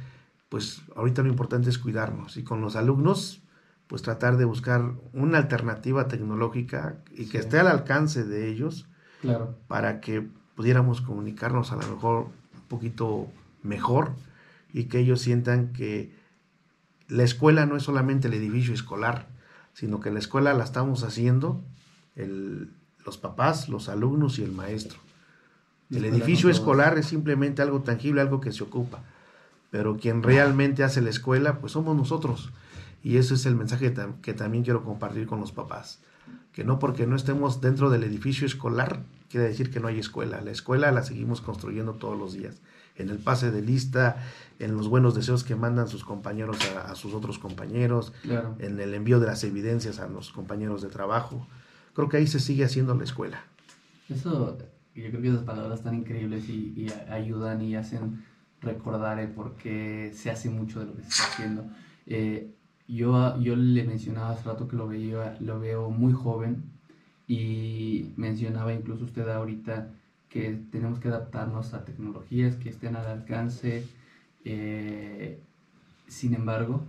pues 0.50 0.84
ahorita 0.96 1.24
lo 1.24 1.30
importante 1.30 1.70
es 1.70 1.80
cuidarnos 1.80 2.38
y 2.38 2.44
con 2.44 2.62
los 2.62 2.76
alumnos 2.76 3.42
pues 3.88 4.02
tratar 4.02 4.38
de 4.38 4.45
buscar 4.45 4.93
una 5.13 5.38
alternativa 5.38 6.08
tecnológica 6.08 6.97
y 7.15 7.28
que 7.28 7.38
esté 7.38 7.60
al 7.60 7.67
alcance 7.67 8.26
de 8.26 8.50
ellos 8.50 8.88
claro. 9.21 9.58
para 9.67 10.02
que 10.02 10.28
pudiéramos 10.56 11.02
comunicarnos 11.02 11.71
a 11.71 11.78
lo 11.78 11.88
mejor 11.88 12.28
un 12.54 12.67
poquito 12.67 13.28
mejor 13.63 14.12
y 14.73 14.86
que 14.86 15.00
ellos 15.00 15.21
sientan 15.21 15.71
que 15.71 16.13
la 17.08 17.23
escuela 17.23 17.65
no 17.65 17.78
es 17.78 17.84
solamente 17.84 18.28
el 18.28 18.34
edificio 18.34 18.73
escolar, 18.73 19.28
sino 19.73 20.00
que 20.00 20.12
la 20.12 20.19
escuela 20.19 20.54
la 20.54 20.65
estamos 20.65 21.04
haciendo 21.04 21.63
el, 22.15 22.71
los 23.06 23.17
papás, 23.17 23.69
los 23.69 23.88
alumnos 23.88 24.39
y 24.39 24.43
el 24.43 24.52
maestro. 24.52 25.00
El 25.89 26.04
edificio 26.04 26.50
escolar 26.50 26.97
es 26.97 27.06
simplemente 27.06 27.62
algo 27.62 27.82
tangible, 27.82 28.19
algo 28.19 28.41
que 28.41 28.52
se 28.52 28.62
ocupa, 28.62 29.04
pero 29.71 29.95
quien 29.95 30.21
realmente 30.21 30.84
hace 30.84 31.02
la 31.02 31.10
escuela, 31.10 31.60
pues 31.60 31.71
somos 31.71 31.95
nosotros. 31.95 32.52
Y 33.08 33.15
ese 33.15 33.36
es 33.36 33.46
el 33.46 33.56
mensaje 33.56 33.93
que 34.22 34.34
también 34.34 34.65
quiero 34.65 34.84
compartir 34.84 35.28
con 35.28 35.39
los 35.39 35.54
papás. 35.54 36.02
Que 36.52 36.65
no 36.65 36.78
porque 36.78 37.08
no 37.08 37.15
estemos 37.15 37.62
dentro 37.62 37.89
del 37.89 38.04
edificio 38.04 38.46
escolar, 38.46 39.06
quiere 39.30 39.48
decir 39.48 39.72
que 39.72 39.80
no 39.80 39.88
hay 39.88 39.98
escuela. 39.98 40.41
La 40.41 40.52
escuela 40.52 40.91
la 40.91 41.04
seguimos 41.04 41.39
construyendo 41.39 41.93
todos 41.93 42.20
los 42.20 42.34
días. 42.34 42.60
En 42.98 43.08
el 43.08 43.17
pase 43.17 43.50
de 43.50 43.62
lista, 43.62 44.17
en 44.60 44.76
los 44.76 44.89
buenos 44.89 45.15
deseos 45.15 45.46
que 45.46 45.56
mandan 45.56 45.88
sus 45.88 46.04
compañeros 46.04 46.58
a, 46.76 46.93
sus 46.96 47.13
otros 47.13 47.39
compañeros, 47.39 48.12
en 48.60 48.78
el 48.78 48.93
envío 48.93 49.22
de 49.22 49.28
las 49.28 49.41
evidencias 49.46 50.00
a 50.00 50.10
los 50.10 50.34
compañeros 50.34 50.82
de 50.82 50.89
trabajo. 50.89 51.48
Creo 51.93 52.10
que 52.10 52.17
ahí 52.17 52.28
se 52.28 52.41
sigue 52.41 52.65
haciendo 52.65 52.93
la 52.93 53.06
escuela. 53.06 53.41
Eso, 54.10 54.58
yo 54.93 55.10
creo 55.12 55.22
que 55.22 55.30
esas 55.30 55.43
palabras 55.43 55.82
tan 55.82 55.96
increíbles 55.96 56.50
y, 56.50 56.88
ayudan 57.10 57.62
y 57.62 57.78
hacen 57.78 58.26
recordar 58.60 59.17
el 59.20 59.30
por 59.30 59.56
qué 59.56 60.12
se 60.13 60.30
hace 60.30 60.50
mucho 60.50 60.82
de 60.82 60.88
lo 60.88 60.96
que 60.98 61.04
se 61.04 61.08
está 61.08 61.24
haciendo. 61.24 61.70
Eh, 62.06 62.54
yo, 62.88 63.39
yo 63.39 63.56
le 63.56 63.84
mencionaba 63.84 64.32
hace 64.32 64.43
rato 64.45 64.67
que 64.67 64.76
lo, 64.76 64.88
veía, 64.88 65.38
lo 65.39 65.60
veo 65.60 65.89
muy 65.89 66.13
joven 66.13 66.63
y 67.28 68.13
mencionaba 68.15 68.73
incluso 68.73 69.04
usted 69.04 69.28
ahorita 69.28 69.89
que 70.30 70.60
tenemos 70.71 71.00
que 71.00 71.10
adaptarnos 71.10 71.73
a 71.73 71.84
tecnologías 71.86 72.56
que 72.56 72.69
estén 72.69 72.95
al 72.95 73.08
alcance. 73.08 73.86
Eh, 74.45 75.41
sin 76.08 76.34
embargo, 76.34 76.82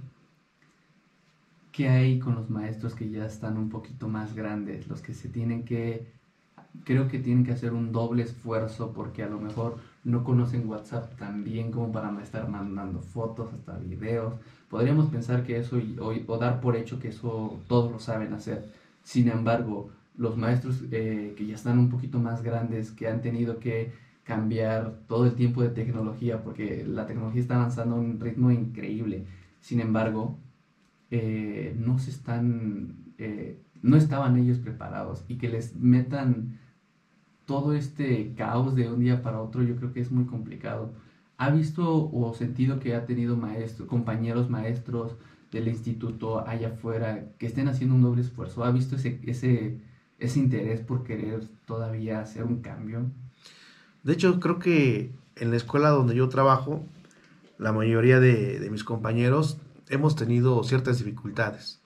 ¿qué 1.73 1.89
hay 1.89 2.19
con 2.21 2.37
los 2.37 2.51
maestros 2.51 2.95
que 2.95 3.11
ya 3.11 3.25
están 3.25 3.57
un 3.57 3.69
poquito 3.69 4.09
más 4.09 4.35
grandes? 4.35 4.87
Los 4.89 5.03
que 5.03 5.15
se 5.15 5.29
tienen 5.29 5.65
que, 5.65 6.07
creo 6.85 7.09
que 7.09 7.19
tienen 7.19 7.45
que 7.45 7.53
hacer 7.53 7.73
un 7.73 7.91
doble 7.91 8.23
esfuerzo 8.23 8.93
porque 8.93 9.25
a 9.25 9.29
lo 9.29 9.41
mejor 9.41 9.79
no 10.05 10.23
conocen 10.23 10.69
WhatsApp 10.69 11.17
tan 11.17 11.43
bien 11.43 11.73
como 11.73 11.91
para 11.91 12.17
estar 12.23 12.49
mandando 12.49 13.01
fotos, 13.01 13.53
hasta 13.53 13.77
videos 13.79 14.35
Podríamos 14.69 15.07
pensar 15.07 15.45
que 15.45 15.59
eso 15.59 15.79
o, 16.01 16.39
dar 16.39 16.61
por 16.61 16.77
hecho 16.77 16.99
que 16.99 17.09
eso 17.09 17.61
todos 17.69 17.91
lo 17.91 17.99
saben 17.99 18.33
hacer. 18.33 18.71
Sin 19.03 19.29
embargo, 19.29 19.91
los 20.17 20.37
maestros 20.37 20.83
eh, 20.91 21.35
que 21.37 21.47
ya 21.47 21.55
están 21.55 21.79
un 21.79 21.89
poquito 21.89 22.19
más 22.19 22.43
grandes, 22.43 22.91
que 22.91 23.09
han 23.09 23.23
tenido 23.23 23.59
que 23.61 23.93
cambiar 24.25 25.01
todo 25.09 25.25
el 25.25 25.35
tiempo 25.35 25.63
de 25.63 25.71
tecnología, 25.71 26.43
porque 26.43 26.85
la 26.87 27.07
tecnología 27.07 27.41
está 27.41 27.57
avanzando 27.57 27.95
a 27.97 27.99
un 27.99 28.21
ritmo 28.21 28.51
increíble. 28.51 29.25
Sin 29.61 29.81
embargo, 29.81 30.39
eh, 31.11 31.75
no 31.79 31.99
se 31.99 32.11
están, 32.11 33.15
eh, 33.17 33.63
no 33.81 33.97
estaban 33.97 34.37
ellos 34.37 34.59
preparados 34.59 35.25
y 35.29 35.39
que 35.39 35.49
les 35.49 35.75
metan 35.77 36.59
todo 37.47 37.73
este 37.73 38.35
caos 38.37 38.75
de 38.75 38.91
un 38.93 39.01
día 39.01 39.23
para 39.23 39.41
otro, 39.41 39.63
yo 39.63 39.77
creo 39.77 39.93
que 39.95 40.01
es 40.01 40.11
muy 40.11 40.27
complicado. 40.27 40.93
¿Ha 41.41 41.51
visto 41.51 42.11
o 42.13 42.35
sentido 42.35 42.81
que 42.81 42.97
ha 42.97 43.07
tenido 43.07 43.37
maestros, 43.37 43.89
compañeros 43.89 44.51
maestros 44.51 45.13
del 45.53 45.69
instituto 45.69 46.45
allá 46.45 46.71
afuera 46.71 47.27
que 47.39 47.47
estén 47.47 47.69
haciendo 47.69 47.95
un 47.95 48.03
doble 48.03 48.23
esfuerzo? 48.23 48.65
¿Ha 48.65 48.73
visto 48.73 48.97
ese, 48.97 49.21
ese, 49.25 49.79
ese 50.19 50.39
interés 50.41 50.81
por 50.81 51.05
querer 51.05 51.47
todavía 51.65 52.21
hacer 52.21 52.43
un 52.43 52.61
cambio? 52.61 53.07
De 54.03 54.15
hecho, 54.15 54.41
creo 54.41 54.59
que 54.59 55.13
en 55.37 55.51
la 55.53 55.57
escuela 55.57 55.91
donde 55.91 56.17
yo 56.17 56.29
trabajo, 56.29 56.85
la 57.57 57.73
mayoría 57.73 58.19
de, 58.19 58.59
de 58.59 58.71
mis 58.71 58.83
compañeros 58.83 59.59
hemos 59.89 60.17
tenido 60.17 60.65
ciertas 60.65 60.99
dificultades, 60.99 61.81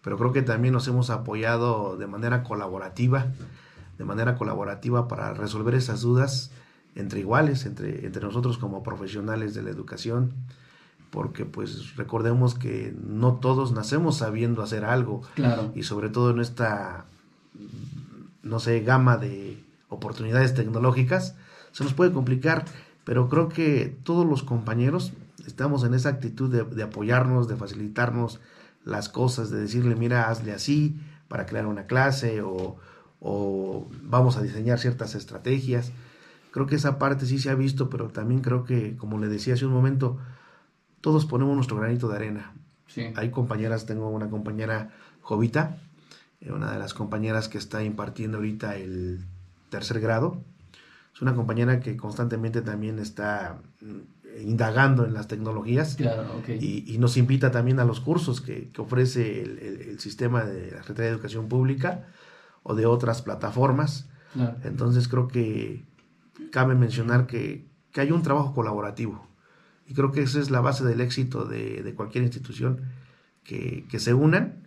pero 0.00 0.16
creo 0.16 0.32
que 0.32 0.40
también 0.40 0.72
nos 0.72 0.88
hemos 0.88 1.10
apoyado 1.10 1.98
de 1.98 2.06
manera 2.06 2.42
colaborativa, 2.42 3.26
de 3.98 4.04
manera 4.04 4.34
colaborativa 4.36 5.08
para 5.08 5.34
resolver 5.34 5.74
esas 5.74 6.00
dudas 6.00 6.50
entre 6.94 7.20
iguales, 7.20 7.66
entre, 7.66 8.06
entre 8.06 8.22
nosotros 8.22 8.58
como 8.58 8.82
profesionales 8.82 9.54
de 9.54 9.62
la 9.62 9.70
educación, 9.70 10.32
porque 11.10 11.44
pues 11.44 11.96
recordemos 11.96 12.54
que 12.54 12.94
no 13.04 13.34
todos 13.34 13.72
nacemos 13.72 14.16
sabiendo 14.18 14.62
hacer 14.62 14.84
algo, 14.84 15.22
y 15.74 15.84
sobre 15.84 16.08
todo 16.08 16.30
en 16.30 16.40
esta, 16.40 17.06
no 18.42 18.58
sé, 18.58 18.80
gama 18.80 19.16
de 19.16 19.62
oportunidades 19.88 20.54
tecnológicas, 20.54 21.36
se 21.72 21.84
nos 21.84 21.94
puede 21.94 22.12
complicar, 22.12 22.64
pero 23.04 23.28
creo 23.28 23.48
que 23.48 23.96
todos 24.02 24.26
los 24.26 24.42
compañeros 24.42 25.12
estamos 25.46 25.84
en 25.84 25.94
esa 25.94 26.08
actitud 26.08 26.50
de, 26.50 26.64
de 26.64 26.82
apoyarnos, 26.82 27.48
de 27.48 27.56
facilitarnos 27.56 28.40
las 28.84 29.08
cosas, 29.08 29.50
de 29.50 29.60
decirle, 29.60 29.94
mira, 29.96 30.28
hazle 30.28 30.52
así 30.52 30.96
para 31.28 31.46
crear 31.46 31.66
una 31.66 31.86
clase 31.86 32.42
o, 32.42 32.76
o 33.20 33.88
vamos 34.02 34.36
a 34.36 34.42
diseñar 34.42 34.78
ciertas 34.78 35.14
estrategias. 35.14 35.92
Creo 36.54 36.66
que 36.66 36.76
esa 36.76 37.00
parte 37.00 37.26
sí 37.26 37.40
se 37.40 37.50
ha 37.50 37.56
visto, 37.56 37.90
pero 37.90 38.10
también 38.10 38.40
creo 38.40 38.62
que, 38.62 38.96
como 38.96 39.18
le 39.18 39.26
decía 39.26 39.54
hace 39.54 39.66
un 39.66 39.72
momento, 39.72 40.18
todos 41.00 41.26
ponemos 41.26 41.56
nuestro 41.56 41.76
granito 41.76 42.06
de 42.06 42.14
arena. 42.14 42.54
Hay 43.16 43.32
compañeras, 43.32 43.86
tengo 43.86 44.08
una 44.08 44.30
compañera 44.30 44.92
Jovita, 45.20 45.78
eh, 46.40 46.52
una 46.52 46.70
de 46.70 46.78
las 46.78 46.94
compañeras 46.94 47.48
que 47.48 47.58
está 47.58 47.82
impartiendo 47.82 48.36
ahorita 48.36 48.76
el 48.76 49.24
tercer 49.68 49.98
grado. 49.98 50.44
Es 51.12 51.20
una 51.22 51.34
compañera 51.34 51.80
que 51.80 51.96
constantemente 51.96 52.62
también 52.62 53.00
está 53.00 53.58
mm, 53.80 54.42
indagando 54.42 55.04
en 55.06 55.12
las 55.12 55.26
tecnologías 55.26 55.96
y, 56.60 56.96
nos 57.00 57.16
invita 57.16 57.50
también 57.50 57.80
a 57.80 57.84
los 57.84 57.98
cursos 57.98 58.40
que, 58.40 58.70
ofrece 58.78 59.42
el, 59.42 59.98
sistema 59.98 60.44
de 60.44 60.70
la 60.70 60.82
Secretaría 60.82 61.10
de 61.10 61.16
Educación 61.16 61.48
Pública 61.48 62.06
o 62.62 62.76
de 62.76 62.86
otras 62.86 63.22
plataformas. 63.22 64.08
Entonces 64.62 65.08
creo 65.08 65.26
que 65.26 65.84
cabe 66.50 66.74
mencionar 66.74 67.26
que, 67.26 67.66
hay 67.96 68.10
un 68.10 68.22
trabajo 68.22 68.54
colaborativo. 68.54 69.26
Y 69.86 69.94
creo 69.94 70.10
que 70.10 70.22
esa 70.22 70.40
es 70.40 70.50
la 70.50 70.60
base 70.60 70.84
del 70.84 71.00
éxito 71.00 71.44
de, 71.44 71.92
cualquier 71.94 72.24
institución, 72.24 72.80
que, 73.44 73.86
se 73.98 74.14
unan 74.14 74.66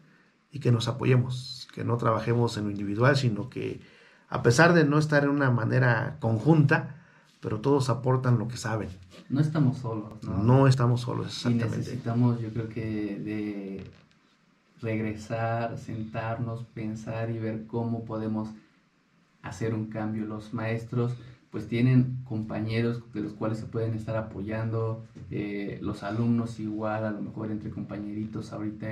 y 0.52 0.60
que 0.60 0.72
nos 0.72 0.88
apoyemos, 0.88 1.68
que 1.74 1.84
no 1.84 1.98
trabajemos 1.98 2.58
en 2.58 2.66
lo 2.66 2.72
individual, 2.72 3.18
sino 3.18 3.50
que 3.50 3.82
a 4.30 4.44
pesar 4.44 4.74
de 4.74 4.86
no 4.86 4.98
estar 4.98 5.24
en 5.24 5.30
una 5.30 5.52
manera 5.52 6.18
conjunta, 6.20 6.96
pero 7.42 7.60
todos 7.60 7.90
aportan 7.90 8.40
lo 8.40 8.48
que 8.48 8.58
saben. 8.58 8.90
No 9.30 9.42
estamos 9.42 9.80
solos. 9.80 10.24
No, 10.24 10.44
no 10.44 10.68
estamos 10.68 11.02
solos, 11.02 11.28
exactamente. 11.28 11.76
Y 11.76 11.80
necesitamos, 11.80 12.40
yo 12.40 12.50
creo 12.52 12.70
que, 12.70 13.20
de 13.20 13.84
regresar, 14.82 15.78
sentarnos, 15.78 16.64
pensar 16.74 17.30
y 17.30 17.40
ver 17.40 17.66
cómo 17.68 18.06
podemos 18.06 18.50
hacer 19.42 19.74
un 19.74 19.88
cambio. 19.88 20.26
Los 20.26 20.54
maestros 20.54 21.14
pues 21.52 21.68
tienen 21.68 22.18
compañeros 22.26 23.02
de 23.14 23.22
los 23.22 23.34
cuales 23.34 23.58
se 23.58 23.66
pueden 23.66 23.94
estar 23.94 24.18
apoyando, 24.18 25.06
eh, 25.32 25.80
los 25.82 26.04
alumnos 26.04 26.60
igual, 26.60 27.06
a 27.06 27.12
lo 27.12 27.22
mejor 27.22 27.52
entre 27.52 27.70
compañeritos 27.70 28.52
ahorita 28.52 28.88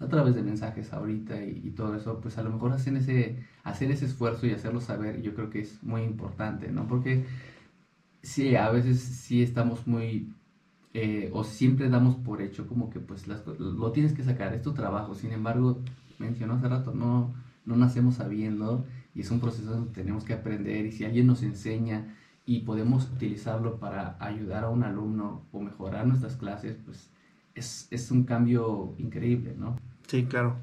a 0.00 0.08
través 0.08 0.34
de 0.34 0.42
mensajes 0.42 0.92
ahorita 0.92 1.44
y, 1.44 1.70
todo 1.76 1.94
eso, 1.94 2.20
pues 2.20 2.38
a 2.38 2.42
lo 2.42 2.50
mejor 2.50 2.72
hacen 2.72 2.96
ese, 2.96 3.44
hacer 3.64 3.90
ese 3.90 4.06
esfuerzo 4.06 4.46
y 4.46 4.52
hacerlo 4.52 4.80
saber, 4.80 5.20
yo 5.20 5.34
creo 5.34 5.50
que 5.50 5.60
es 5.60 5.82
muy 5.82 6.02
importante, 6.02 6.72
¿no? 6.72 6.88
Porque 6.88 7.26
sí, 8.22 8.56
a 8.56 8.70
veces 8.70 8.98
sí 9.00 9.42
estamos 9.42 9.86
muy, 9.86 10.32
eh, 10.94 11.30
o 11.34 11.44
siempre 11.44 11.90
damos 11.90 12.16
por 12.16 12.40
hecho 12.40 12.66
como 12.66 12.88
que 12.88 12.98
pues 12.98 13.26
lo 13.28 13.92
tienes 13.92 14.14
que 14.14 14.24
sacar, 14.24 14.54
es 14.54 14.62
tu 14.62 14.72
trabajo, 14.72 15.14
sin 15.14 15.32
embargo, 15.32 15.78
mencionó 16.18 16.54
hace 16.54 16.68
rato, 16.68 16.94
no, 16.94 17.34
no 17.66 17.76
nacemos 17.76 18.14
sabiendo 18.16 18.86
y 19.14 19.20
es 19.20 19.30
un 19.30 19.40
proceso 19.40 19.70
donde 19.70 19.92
tenemos 19.92 20.24
que 20.24 20.34
aprender 20.34 20.86
y 20.86 20.92
si 20.92 21.04
alguien 21.04 21.26
nos 21.26 21.42
enseña 21.42 22.16
y 22.46 22.60
podemos 22.60 23.10
utilizarlo 23.10 23.78
para 23.78 24.16
ayudar 24.18 24.64
a 24.64 24.70
un 24.70 24.82
alumno 24.82 25.46
o 25.52 25.60
mejorar 25.60 26.06
nuestras 26.06 26.36
clases, 26.36 26.76
pues 26.84 27.10
es, 27.54 27.88
es 27.90 28.10
un 28.10 28.24
cambio 28.24 28.94
increíble, 28.98 29.54
¿no? 29.56 29.76
Sí, 30.06 30.24
claro. 30.24 30.56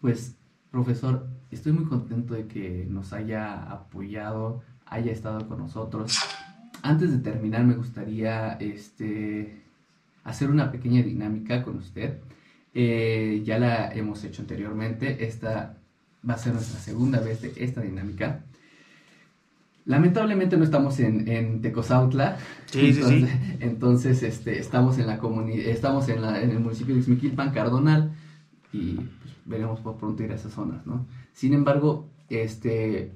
Pues, 0.00 0.36
profesor, 0.70 1.28
estoy 1.50 1.72
muy 1.72 1.84
contento 1.84 2.34
de 2.34 2.46
que 2.46 2.86
nos 2.88 3.12
haya 3.12 3.70
apoyado, 3.70 4.62
haya 4.86 5.12
estado 5.12 5.46
con 5.48 5.58
nosotros. 5.58 6.18
Antes 6.82 7.10
de 7.10 7.18
terminar, 7.18 7.64
me 7.64 7.74
gustaría 7.74 8.52
este, 8.54 9.62
hacer 10.24 10.50
una 10.50 10.70
pequeña 10.70 11.02
dinámica 11.02 11.62
con 11.62 11.78
usted. 11.78 12.20
Eh, 12.72 13.42
ya 13.44 13.58
la 13.58 13.92
hemos 13.92 14.22
hecho 14.24 14.42
anteriormente. 14.42 15.26
Esta 15.26 15.78
va 16.28 16.34
a 16.34 16.38
ser 16.38 16.54
nuestra 16.54 16.80
segunda 16.80 17.20
vez 17.20 17.40
de 17.42 17.52
esta 17.56 17.80
dinámica. 17.80 18.44
Lamentablemente 19.84 20.56
no 20.56 20.64
estamos 20.64 20.98
en, 20.98 21.28
en 21.28 21.62
Tecozautla. 21.62 22.38
Sí, 22.66 22.92
sí, 22.92 23.00
entonces, 23.00 23.30
sí. 23.30 23.56
Entonces, 23.60 24.22
este, 24.24 24.58
estamos 24.58 24.98
en 24.98 25.06
la 25.06 25.18
comunidad, 25.18 25.66
estamos 25.66 26.08
en, 26.08 26.22
la, 26.22 26.42
en 26.42 26.50
el 26.50 26.58
municipio 26.58 26.94
de 26.94 27.02
Xmiquilpan, 27.02 27.52
Cardonal, 27.52 28.12
y 28.72 28.94
pues, 28.94 29.34
veremos 29.44 29.80
por 29.80 29.96
pronto 29.96 30.24
ir 30.24 30.32
a 30.32 30.34
esas 30.34 30.52
zonas, 30.52 30.84
¿no? 30.86 31.06
Sin 31.32 31.54
embargo, 31.54 32.08
este, 32.28 33.12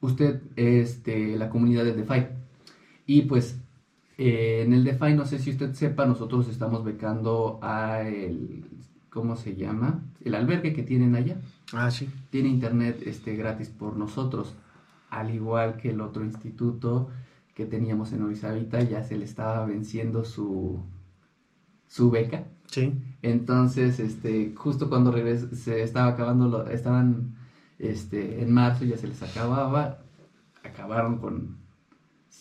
usted 0.00 0.40
es 0.54 1.02
de 1.02 1.36
la 1.36 1.48
comunidad 1.48 1.84
del 1.84 1.96
DeFi. 1.96 2.26
Y 3.06 3.22
pues, 3.22 3.60
eh, 4.18 4.62
en 4.64 4.72
el 4.72 4.84
DeFi, 4.84 5.14
no 5.14 5.26
sé 5.26 5.40
si 5.40 5.50
usted 5.50 5.72
sepa, 5.74 6.06
nosotros 6.06 6.48
estamos 6.48 6.84
becando 6.84 7.58
a 7.60 8.02
el, 8.02 8.64
¿cómo 9.10 9.34
se 9.34 9.56
llama? 9.56 10.04
El 10.24 10.36
albergue 10.36 10.72
que 10.72 10.84
tienen 10.84 11.16
allá 11.16 11.38
Ah, 11.72 11.90
sí. 11.90 12.08
tiene 12.30 12.48
internet 12.48 13.02
este, 13.04 13.36
gratis 13.36 13.68
por 13.68 13.96
nosotros, 13.96 14.54
al 15.10 15.34
igual 15.34 15.76
que 15.76 15.90
el 15.90 16.00
otro 16.00 16.24
instituto 16.24 17.10
que 17.54 17.66
teníamos 17.66 18.12
en 18.12 18.22
Orizabita, 18.22 18.80
ya 18.82 19.02
se 19.02 19.16
le 19.18 19.24
estaba 19.24 19.66
venciendo 19.66 20.24
su, 20.24 20.80
su 21.86 22.10
beca. 22.10 22.44
Sí. 22.66 22.92
Entonces, 23.22 23.98
este, 24.00 24.54
justo 24.56 24.88
cuando 24.88 25.10
regres- 25.12 25.50
se 25.56 25.82
estaba 25.82 26.08
acabando, 26.08 26.48
lo- 26.48 26.68
estaban 26.68 27.34
este, 27.78 28.42
en 28.42 28.52
marzo, 28.52 28.84
ya 28.84 28.96
se 28.96 29.08
les 29.08 29.22
acababa, 29.22 29.98
acabaron 30.64 31.18
con 31.18 31.56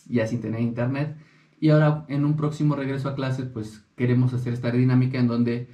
ya 0.08 0.28
sin 0.28 0.42
tener 0.42 0.62
internet. 0.62 1.18
Y 1.60 1.70
ahora 1.70 2.06
en 2.08 2.24
un 2.26 2.36
próximo 2.36 2.76
regreso 2.76 3.10
a 3.10 3.16
clases, 3.16 3.48
pues 3.48 3.84
queremos 3.96 4.34
hacer 4.34 4.54
esta 4.54 4.70
dinámica 4.72 5.18
en 5.20 5.28
donde 5.28 5.68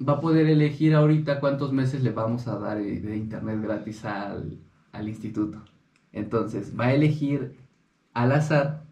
va 0.00 0.14
a 0.14 0.20
poder 0.20 0.46
elegir 0.48 0.94
ahorita 0.94 1.40
cuántos 1.40 1.72
meses 1.72 2.02
le 2.02 2.10
vamos 2.10 2.46
a 2.48 2.58
dar 2.58 2.78
de 2.78 3.16
internet 3.16 3.60
gratis 3.62 4.04
al, 4.04 4.58
al 4.92 5.08
instituto. 5.08 5.62
Entonces 6.12 6.78
va 6.78 6.86
a 6.86 6.94
elegir 6.94 7.56
al 8.14 8.32
azar 8.32 8.84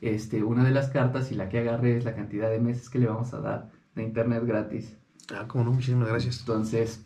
este, 0.00 0.42
una 0.44 0.64
de 0.64 0.70
las 0.70 0.88
cartas 0.88 1.32
y 1.32 1.34
la 1.34 1.48
que 1.48 1.58
agarre 1.58 1.96
es 1.96 2.04
la 2.04 2.14
cantidad 2.14 2.50
de 2.50 2.60
meses 2.60 2.88
que 2.90 2.98
le 2.98 3.06
vamos 3.06 3.32
a 3.34 3.40
dar 3.40 3.70
de 3.94 4.02
internet 4.02 4.44
gratis. 4.44 4.96
Ah, 5.34 5.46
cómo 5.48 5.64
no, 5.64 5.72
muchísimas 5.72 6.08
gracias. 6.08 6.40
Entonces, 6.40 7.04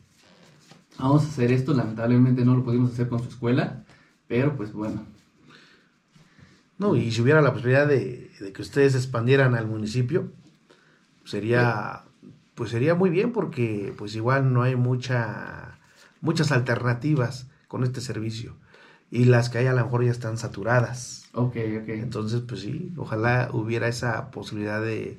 vamos 0.98 1.24
a 1.24 1.28
hacer 1.28 1.52
esto. 1.52 1.72
Lamentablemente 1.72 2.44
no 2.44 2.54
lo 2.54 2.64
pudimos 2.64 2.92
hacer 2.92 3.08
con 3.08 3.20
su 3.22 3.28
escuela, 3.28 3.84
pero 4.28 4.56
pues 4.56 4.72
bueno. 4.72 5.02
No, 6.78 6.96
y 6.96 7.10
si 7.10 7.22
hubiera 7.22 7.42
la 7.42 7.52
posibilidad 7.52 7.86
de, 7.86 8.30
de 8.40 8.52
que 8.52 8.62
ustedes 8.62 8.94
expandieran 8.94 9.54
al 9.54 9.66
municipio, 9.66 10.32
sería, 11.24 12.04
pues 12.60 12.72
sería 12.72 12.94
muy 12.94 13.08
bien 13.08 13.32
porque 13.32 13.94
pues 13.96 14.14
igual 14.14 14.52
no 14.52 14.60
hay 14.60 14.76
mucha, 14.76 15.78
muchas 16.20 16.52
alternativas 16.52 17.46
con 17.68 17.84
este 17.84 18.02
servicio. 18.02 18.54
Y 19.10 19.24
las 19.24 19.48
que 19.48 19.56
hay 19.56 19.66
a 19.66 19.72
lo 19.72 19.82
mejor 19.82 20.04
ya 20.04 20.10
están 20.10 20.36
saturadas. 20.36 21.24
Ok, 21.32 21.56
ok. 21.80 21.88
Entonces, 21.88 22.42
pues 22.46 22.60
sí, 22.60 22.92
ojalá 22.98 23.48
hubiera 23.54 23.88
esa 23.88 24.30
posibilidad 24.30 24.82
de, 24.82 25.16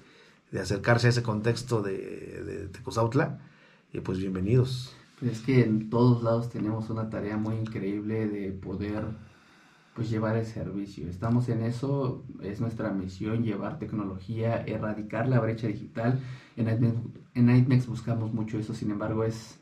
de 0.52 0.60
acercarse 0.60 1.08
a 1.08 1.10
ese 1.10 1.24
contexto 1.24 1.82
de, 1.82 2.44
de 2.44 2.68
Tecozautla. 2.68 3.40
Y 3.92 4.02
pues 4.02 4.20
bienvenidos. 4.20 4.96
Pues 5.20 5.32
es 5.32 5.40
que 5.40 5.64
en 5.64 5.90
todos 5.90 6.22
lados 6.22 6.52
tenemos 6.52 6.92
una 6.92 7.10
tarea 7.10 7.38
muy 7.38 7.56
increíble 7.56 8.28
de 8.28 8.52
poder 8.52 9.04
pues 9.96 10.10
llevar 10.10 10.38
el 10.38 10.46
servicio. 10.46 11.08
Estamos 11.10 11.50
en 11.50 11.64
eso, 11.64 12.24
es 12.42 12.62
nuestra 12.62 12.92
misión 12.92 13.44
llevar 13.44 13.78
tecnología, 13.78 14.64
erradicar 14.66 15.28
la 15.28 15.40
brecha 15.40 15.68
digital. 15.68 16.20
En 16.56 17.46
Nightmex 17.46 17.88
buscamos 17.88 18.34
mucho 18.34 18.58
eso, 18.58 18.74
sin 18.74 18.92
embargo 18.92 19.24
es 19.24 19.58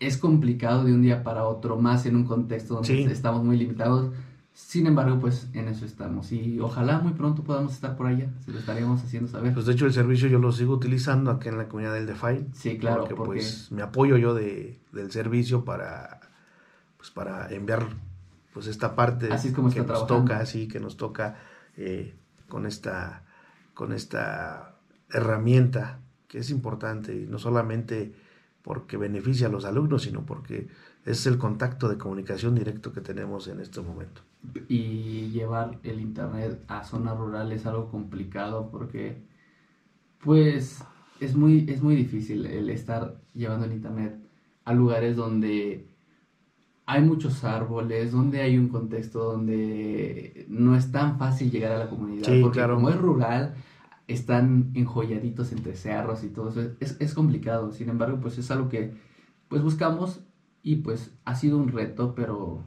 es 0.00 0.16
complicado 0.18 0.82
de 0.84 0.92
un 0.92 1.02
día 1.02 1.22
para 1.22 1.44
otro, 1.44 1.76
más 1.78 2.06
en 2.06 2.16
un 2.16 2.24
contexto 2.24 2.74
donde 2.74 2.88
Sí. 2.88 3.02
estamos 3.04 3.44
muy 3.44 3.56
limitados. 3.56 4.10
Sin 4.52 4.86
embargo, 4.88 5.18
pues 5.20 5.48
en 5.54 5.68
eso 5.68 5.86
estamos 5.86 6.30
y 6.32 6.58
ojalá 6.60 6.98
muy 6.98 7.12
pronto 7.12 7.42
podamos 7.44 7.72
estar 7.72 7.96
por 7.96 8.08
allá, 8.08 8.28
se 8.44 8.50
lo 8.50 8.58
estaríamos 8.58 9.02
haciendo 9.02 9.28
saber. 9.30 9.54
Pues 9.54 9.64
de 9.64 9.72
hecho 9.72 9.86
el 9.86 9.92
servicio 9.92 10.28
yo 10.28 10.38
lo 10.40 10.50
sigo 10.52 10.74
utilizando 10.74 11.30
acá 11.30 11.48
en 11.50 11.56
la 11.56 11.68
comunidad 11.68 11.94
del 11.94 12.06
DeFi. 12.06 12.46
Sí, 12.52 12.76
claro, 12.78 13.02
porque, 13.02 13.14
porque- 13.14 13.32
pues 13.40 13.70
me 13.72 13.80
apoyo 13.82 14.16
yo 14.18 14.34
de, 14.34 14.78
del 14.92 15.10
servicio 15.12 15.64
para 15.64 16.20
pues 16.98 17.10
para 17.10 17.48
enviar 17.54 17.86
pues 18.52 18.66
esta 18.66 18.94
parte 18.94 19.32
Así 19.32 19.48
es 19.48 19.54
como 19.54 19.70
que 19.70 19.78
nos 19.78 19.86
trabajando. 19.86 20.18
toca 20.24 20.38
así 20.38 20.68
que 20.68 20.80
nos 20.80 20.96
toca 20.96 21.36
eh, 21.76 22.14
con 22.48 22.66
esta 22.66 23.24
con 23.74 23.92
esta 23.92 24.76
herramienta 25.10 26.00
que 26.28 26.38
es 26.38 26.50
importante 26.50 27.14
y 27.14 27.26
no 27.26 27.38
solamente 27.38 28.14
porque 28.62 28.96
beneficia 28.96 29.46
a 29.48 29.50
los 29.50 29.64
alumnos 29.64 30.02
sino 30.02 30.24
porque 30.24 30.68
es 31.04 31.26
el 31.26 31.38
contacto 31.38 31.88
de 31.88 31.98
comunicación 31.98 32.54
directo 32.54 32.92
que 32.92 33.00
tenemos 33.00 33.48
en 33.48 33.60
este 33.60 33.80
momento 33.80 34.22
y 34.68 35.30
llevar 35.30 35.78
el 35.82 36.00
internet 36.00 36.62
a 36.68 36.84
zonas 36.84 37.16
rurales 37.16 37.60
es 37.60 37.66
algo 37.66 37.90
complicado 37.90 38.68
porque 38.70 39.22
pues 40.22 40.82
es 41.20 41.34
muy 41.34 41.66
es 41.68 41.82
muy 41.82 41.96
difícil 41.96 42.46
el 42.46 42.68
estar 42.70 43.20
llevando 43.34 43.66
el 43.66 43.72
internet 43.72 44.16
a 44.64 44.72
lugares 44.74 45.16
donde 45.16 45.86
hay 46.86 47.02
muchos 47.02 47.44
árboles, 47.44 48.12
donde 48.12 48.40
hay 48.40 48.58
un 48.58 48.68
contexto 48.68 49.24
donde 49.32 50.46
no 50.48 50.76
es 50.76 50.90
tan 50.90 51.18
fácil 51.18 51.50
llegar 51.50 51.72
a 51.72 51.78
la 51.78 51.88
comunidad 51.88 52.26
Sí, 52.26 52.40
porque 52.42 52.58
claro. 52.58 52.76
como 52.76 52.90
es 52.90 52.96
rural 52.96 53.54
están 54.08 54.72
enjolladitos 54.74 55.52
entre 55.52 55.74
cerros 55.74 56.24
y 56.24 56.28
todo 56.28 56.50
eso 56.50 56.72
es, 56.80 56.96
es 57.00 57.14
complicado, 57.14 57.70
sin 57.70 57.88
embargo 57.88 58.18
pues 58.20 58.36
es 58.36 58.50
algo 58.50 58.68
que 58.68 58.92
pues 59.48 59.62
buscamos 59.62 60.20
y 60.62 60.76
pues 60.76 61.14
ha 61.24 61.34
sido 61.34 61.58
un 61.58 61.68
reto, 61.68 62.14
pero 62.14 62.62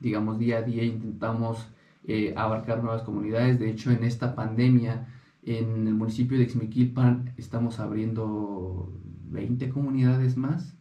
digamos 0.00 0.38
día 0.38 0.58
a 0.58 0.62
día 0.62 0.84
intentamos 0.84 1.68
eh, 2.06 2.34
abarcar 2.36 2.82
nuevas 2.82 3.02
comunidades. 3.02 3.58
De 3.58 3.70
hecho, 3.70 3.90
en 3.90 4.04
esta 4.04 4.34
pandemia, 4.34 5.08
en 5.42 5.86
el 5.86 5.94
municipio 5.94 6.38
de 6.38 6.48
Xmiquilpan 6.48 7.34
estamos 7.36 7.78
abriendo 7.80 8.92
20 9.30 9.70
comunidades 9.70 10.36
más 10.36 10.76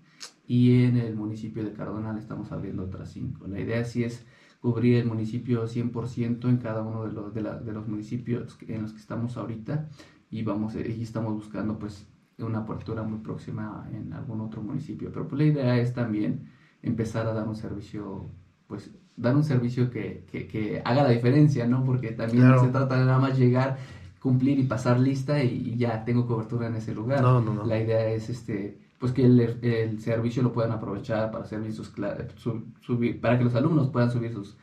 y 0.50 0.84
en 0.84 0.98
el 0.98 1.16
municipio 1.16 1.64
de 1.64 1.74
Cardonal 1.74 2.18
estamos 2.18 2.52
abriendo 2.52 2.84
otras 2.84 3.12
5. 3.12 3.48
La 3.48 3.60
idea 3.62 3.86
sí 3.86 4.04
es 4.04 4.26
cubrir 4.62 4.98
el 4.98 5.06
municipio 5.08 5.68
100% 5.68 6.50
en 6.50 6.58
cada 6.58 6.82
uno 6.82 7.06
de 7.06 7.14
los, 7.14 7.34
de, 7.36 7.42
la- 7.42 7.60
de 7.60 7.72
los 7.72 7.88
municipios 7.88 8.58
en 8.68 8.82
los 8.82 8.92
que 8.94 9.00
estamos 9.00 9.38
ahorita 9.38 9.90
y, 10.32 10.44
vamos, 10.44 10.76
eh, 10.76 10.96
y 10.98 11.04
estamos 11.04 11.34
buscando 11.36 11.78
pues 11.80 12.08
una 12.40 12.60
apertura 12.60 13.04
muy 13.04 13.20
próxima 13.20 13.88
en 13.94 14.14
algún 14.14 14.42
otro 14.42 14.62
municipio. 14.64 15.12
Pero 15.14 15.28
pues 15.28 15.40
la 15.40 15.46
idea 15.46 15.78
es 15.78 15.94
también 15.94 16.50
empezar 16.82 17.28
a 17.28 17.34
dar 17.34 17.48
un 17.48 17.56
servicio, 17.56 18.30
pues 18.68 18.92
dar 19.18 19.36
un 19.36 19.44
servicio 19.44 19.90
que, 19.92 20.26
que, 20.32 20.48
que 20.48 20.82
haga 20.86 21.04
la 21.04 21.10
diferencia, 21.10 21.68
¿no? 21.68 21.84
Porque 21.86 22.12
también 22.12 22.44
Claro. 22.46 22.64
se 22.66 22.70
trata 22.72 23.00
de 23.00 23.06
nada 23.06 23.20
más 23.20 23.38
llegar, 23.38 23.78
cumplir 24.22 24.60
y 24.60 24.64
pasar 24.64 25.00
lista 25.00 25.44
y, 25.44 25.74
y 25.74 25.78
ya 25.78 26.04
tengo 26.06 26.26
cobertura 26.28 26.68
en 26.68 26.76
ese 26.76 26.94
lugar. 26.96 27.22
No, 27.22 27.42
no, 27.42 27.54
no. 27.54 27.66
La 27.66 27.80
idea 27.80 28.08
es 28.10 28.30
este 28.30 28.79
pues 29.00 29.12
que 29.14 29.26
el, 29.26 29.40
el 29.64 30.00
servicio 30.02 30.44
lo 30.44 30.52
puedan 30.52 30.72
aprovechar 30.72 31.32
para 31.32 31.44
hacer 31.46 31.62
bien 31.62 31.74
sus 31.74 31.94
cla- 31.96 32.28
su- 32.36 32.66
subir, 32.82 33.20
para 33.22 33.38
que 33.38 33.46
los 33.46 33.56
alumnos 33.56 33.90
puedan 33.90 34.12
subir 34.12 34.34
sus 34.34 34.58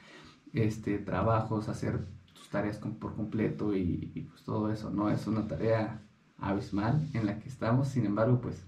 este 0.52 0.98
trabajos, 0.98 1.68
hacer 1.68 2.00
sus 2.34 2.48
tareas 2.50 2.78
con- 2.78 2.94
por 2.94 3.14
completo 3.14 3.74
y, 3.74 4.10
y, 4.14 4.20
pues 4.22 4.42
todo 4.42 4.70
eso, 4.70 4.90
¿no? 4.90 5.10
Es 5.10 5.26
una 5.26 5.46
tarea 5.48 6.00
abismal 6.38 7.08
en 7.14 7.26
la 7.26 7.38
que 7.38 7.48
estamos, 7.48 7.88
sin 7.88 8.04
embargo, 8.06 8.40
pues 8.40 8.64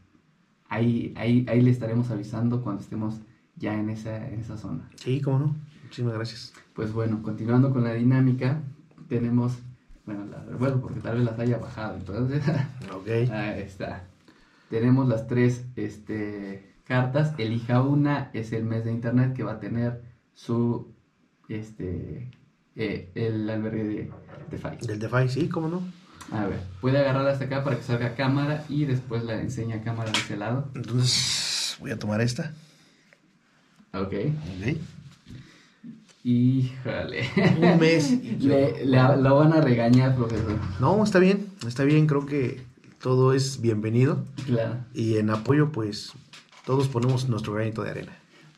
ahí, 0.68 1.12
ahí, 1.16 1.45
ahí 1.49 1.61
le 1.62 1.70
estaremos 1.70 2.11
avisando 2.11 2.62
cuando 2.62 2.82
estemos 2.82 3.20
ya 3.57 3.74
en 3.78 3.90
esa, 3.90 4.26
en 4.28 4.40
esa 4.40 4.57
zona. 4.57 4.88
sí 4.97 5.20
cómo 5.20 5.38
no 5.38 5.57
muchísimas 5.82 6.14
gracias 6.14 6.53
Pues 6.74 6.92
bueno, 6.92 7.22
continuando 7.22 7.72
con 7.72 7.84
la 7.84 7.92
dinámica, 7.95 8.61
tenemos, 9.09 9.59
bueno, 10.07 10.24
la, 10.26 10.45
bueno, 10.59 10.80
porque 10.80 11.01
tal 11.01 11.16
vez 11.16 11.24
las 11.24 11.38
haya 11.38 11.59
bajado, 11.59 11.97
entonces 11.97 12.42
ok 12.92 13.30
Ahí 13.30 13.61
está. 13.62 14.05
Tenemos 14.70 15.08
las 15.08 15.26
tres 15.26 15.64
este, 15.76 16.74
cartas. 16.84 17.34
Elija 17.38 17.82
una. 17.82 18.30
Es 18.34 18.52
el 18.52 18.64
mes 18.64 18.84
de 18.84 18.92
internet 18.92 19.34
que 19.34 19.42
va 19.42 19.52
a 19.52 19.60
tener 19.60 20.02
su. 20.34 20.92
Este. 21.48 22.30
eh, 22.76 23.10
el 23.14 23.48
albergue 23.48 23.84
de, 23.84 24.10
de 24.50 24.58
Fai. 24.58 24.76
del 24.78 24.98
DeFi 24.98 25.28
sí 25.30 25.48
cómo 25.48 25.68
no 25.68 25.82
A 26.30 26.44
ver, 26.46 26.60
puede 26.82 26.98
agarrarla 26.98 27.30
hasta 27.30 27.46
acá 27.46 27.64
para 27.64 27.76
que 27.76 27.82
salga 27.82 28.14
cámara 28.14 28.64
y 28.68 28.84
después 28.84 29.24
la 29.24 29.40
enseña 29.40 29.82
cámara 29.82 30.12
de 30.12 30.18
ese 30.18 30.36
lado. 30.36 30.70
Entonces 30.74 31.76
voy 31.80 31.90
a 31.90 31.98
tomar 31.98 32.20
esta. 32.20 32.52
Ok. 33.94 34.12
¿ok? 34.12 34.76
Híjole. 36.24 37.28
Un 37.60 37.78
mes. 37.80 38.10
y 38.12 38.36
yo- 38.40 38.48
Le, 38.50 38.84
le- 38.84 39.16
lo 39.16 39.36
van 39.36 39.52
a 39.54 39.60
regañar, 39.60 40.14
profesor. 40.14 40.58
No, 40.80 41.02
está 41.02 41.18
bien, 41.18 41.46
está 41.66 41.84
bien, 41.84 42.06
creo 42.06 42.26
que 42.26 42.60
todo 43.01 43.32
es 43.32 43.61
bienvenido 43.61 44.24
Claro. 44.46 44.76
y 44.94 45.16
en 45.16 45.30
apoyo 45.30 45.70
pues 45.72 46.12
todos 46.64 46.88
ponemos 46.88 47.28
nuestro 47.28 47.55
granito 47.55 47.82
de 47.82 47.90
arena. 47.90 48.12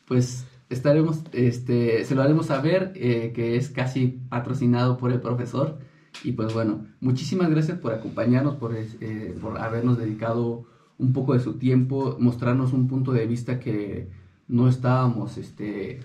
Pues 0.07 0.45
estaremos, 0.69 1.21
este, 1.31 2.03
se 2.05 2.15
lo 2.15 2.21
haremos 2.21 2.47
saber 2.47 2.91
eh, 2.95 3.31
que 3.33 3.55
es 3.55 3.69
casi 3.69 4.19
patrocinado 4.29 4.97
por 4.97 5.11
el 5.11 5.21
profesor. 5.21 5.79
Y 6.23 6.33
pues 6.33 6.53
bueno, 6.53 6.85
muchísimas 6.99 7.49
gracias 7.49 7.77
por 7.79 7.93
acompañarnos, 7.93 8.55
por, 8.55 8.75
eh, 8.75 9.35
por 9.41 9.57
habernos 9.59 9.97
dedicado 9.97 10.65
un 10.97 11.13
poco 11.13 11.33
de 11.33 11.39
su 11.39 11.53
tiempo, 11.53 12.17
mostrarnos 12.19 12.73
un 12.73 12.87
punto 12.87 13.13
de 13.13 13.25
vista 13.25 13.59
que 13.59 14.09
no 14.47 14.67
estábamos 14.67 15.37
este, 15.37 16.01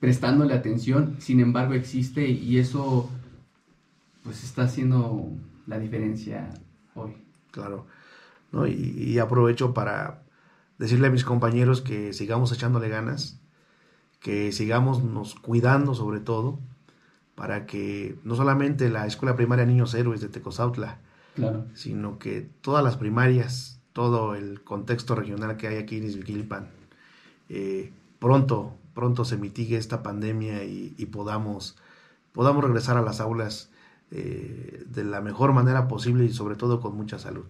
prestándole 0.00 0.54
atención, 0.54 1.16
sin 1.18 1.40
embargo 1.40 1.74
existe 1.74 2.28
y 2.28 2.58
eso 2.58 3.10
pues 4.24 4.42
está 4.42 4.62
haciendo 4.62 5.28
la 5.66 5.78
diferencia 5.78 6.48
hoy. 6.94 7.16
Claro. 7.50 7.86
¿no? 8.50 8.66
Y, 8.66 8.72
y 8.72 9.18
aprovecho 9.18 9.74
para 9.74 10.22
decirle 10.78 11.08
a 11.08 11.10
mis 11.10 11.24
compañeros 11.24 11.80
que 11.80 12.12
sigamos 12.12 12.52
echándole 12.52 12.88
ganas, 12.88 13.40
que 14.20 14.52
sigamos 14.52 15.02
nos 15.02 15.34
cuidando 15.34 15.94
sobre 15.94 16.20
todo, 16.20 16.58
para 17.34 17.66
que 17.66 18.18
no 18.24 18.36
solamente 18.36 18.88
la 18.88 19.06
Escuela 19.06 19.36
Primaria 19.36 19.64
Niños 19.64 19.94
Héroes 19.94 20.20
de 20.20 20.28
Tecozautla, 20.28 20.98
Claro, 21.34 21.64
sino 21.74 22.18
que 22.18 22.42
todas 22.60 22.84
las 22.84 22.98
primarias, 22.98 23.80
todo 23.94 24.34
el 24.34 24.62
contexto 24.62 25.14
regional 25.14 25.56
que 25.56 25.66
hay 25.66 25.76
aquí 25.76 25.96
en 25.96 26.04
Izmiquilpan, 26.04 26.68
eh, 27.48 27.90
pronto, 28.18 28.74
pronto 28.94 29.24
se 29.24 29.38
mitigue 29.38 29.78
esta 29.78 30.02
pandemia 30.02 30.64
y, 30.64 30.94
y 30.98 31.06
podamos, 31.06 31.76
podamos 32.32 32.62
regresar 32.62 32.98
a 32.98 33.02
las 33.02 33.20
aulas 33.20 33.71
eh, 34.14 34.84
de 34.88 35.04
la 35.04 35.22
mejor 35.22 35.54
manera 35.54 35.88
posible 35.88 36.26
y 36.26 36.32
sobre 36.34 36.54
todo 36.54 36.80
con 36.80 36.94
mucha 36.94 37.18
salud, 37.18 37.46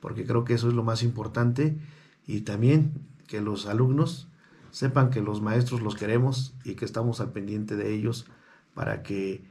porque 0.00 0.26
creo 0.26 0.44
que 0.44 0.54
eso 0.54 0.68
es 0.68 0.74
lo 0.74 0.82
más 0.82 1.04
importante. 1.04 1.78
Y 2.26 2.40
también 2.40 2.92
que 3.28 3.40
los 3.40 3.66
alumnos 3.66 4.26
sepan 4.72 5.10
que 5.10 5.20
los 5.20 5.40
maestros 5.40 5.80
los 5.80 5.94
queremos 5.94 6.54
y 6.64 6.74
que 6.74 6.84
estamos 6.84 7.20
al 7.20 7.30
pendiente 7.30 7.76
de 7.76 7.94
ellos 7.94 8.26
para 8.74 9.04
que 9.04 9.44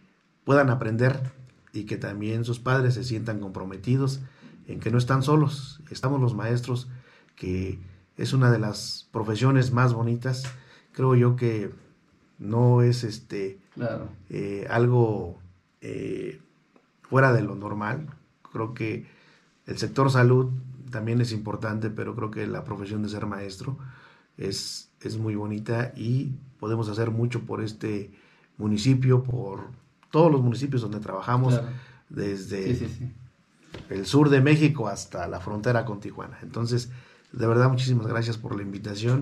puedan 0.44 0.70
aprender 0.70 1.32
y 1.72 1.86
que 1.86 1.96
también 1.96 2.44
sus 2.44 2.60
padres 2.60 2.96
se 2.96 3.06
sientan 3.06 3.40
comprometidos 3.40 4.20
en 4.68 4.80
que 4.80 4.92
no 4.92 4.98
están 4.98 5.24
solos, 5.24 5.82
estamos 5.90 6.20
los 6.20 6.36
maestros, 6.36 6.90
que 7.36 7.80
es 8.18 8.34
una 8.34 8.52
de 8.52 8.60
las 8.60 9.08
profesiones 9.12 9.72
más 9.72 9.94
bonitas, 9.94 10.44
creo 10.92 11.16
yo 11.16 11.36
que 11.36 11.72
no 12.40 12.82
es 12.82 13.04
este 13.04 13.60
claro. 13.74 14.10
eh, 14.30 14.68
algo 14.70 15.41
eh, 15.82 16.40
fuera 17.02 17.34
de 17.34 17.42
lo 17.42 17.56
normal, 17.56 18.08
creo 18.52 18.74
que 18.74 19.06
el 19.66 19.78
sector 19.78 20.10
salud 20.12 20.52
también 20.92 21.22
es 21.22 21.32
importante, 21.32 21.90
pero 21.90 22.16
creo 22.16 22.32
que 22.32 22.48
la 22.48 22.64
profesión 22.64 23.04
de 23.04 23.10
ser 23.10 23.26
maestro 23.26 23.78
es, 24.38 24.92
es 25.02 25.18
muy 25.18 25.36
bonita 25.36 25.94
y 25.96 26.32
podemos 26.60 26.90
hacer 26.90 27.12
mucho 27.12 27.42
por 27.42 27.62
este 27.62 28.12
municipio, 28.58 29.24
por 29.24 29.70
todos 30.12 30.32
los 30.32 30.42
municipios 30.42 30.82
donde 30.82 31.00
trabajamos, 31.00 31.54
claro. 31.54 31.70
desde 32.10 32.76
Sí, 32.76 32.86
sí, 32.86 32.96
sí. 33.00 33.12
el 33.90 34.06
sur 34.06 34.30
de 34.30 34.42
México 34.42 34.88
hasta 34.88 35.28
la 35.28 35.40
frontera 35.40 35.86
con 35.86 36.00
Tijuana. 36.00 36.38
Entonces, 36.44 36.92
de 37.32 37.48
verdad, 37.48 37.70
muchísimas 37.70 38.08
gracias 38.08 38.38
por 38.38 38.56
la 38.56 38.62
invitación 38.62 39.22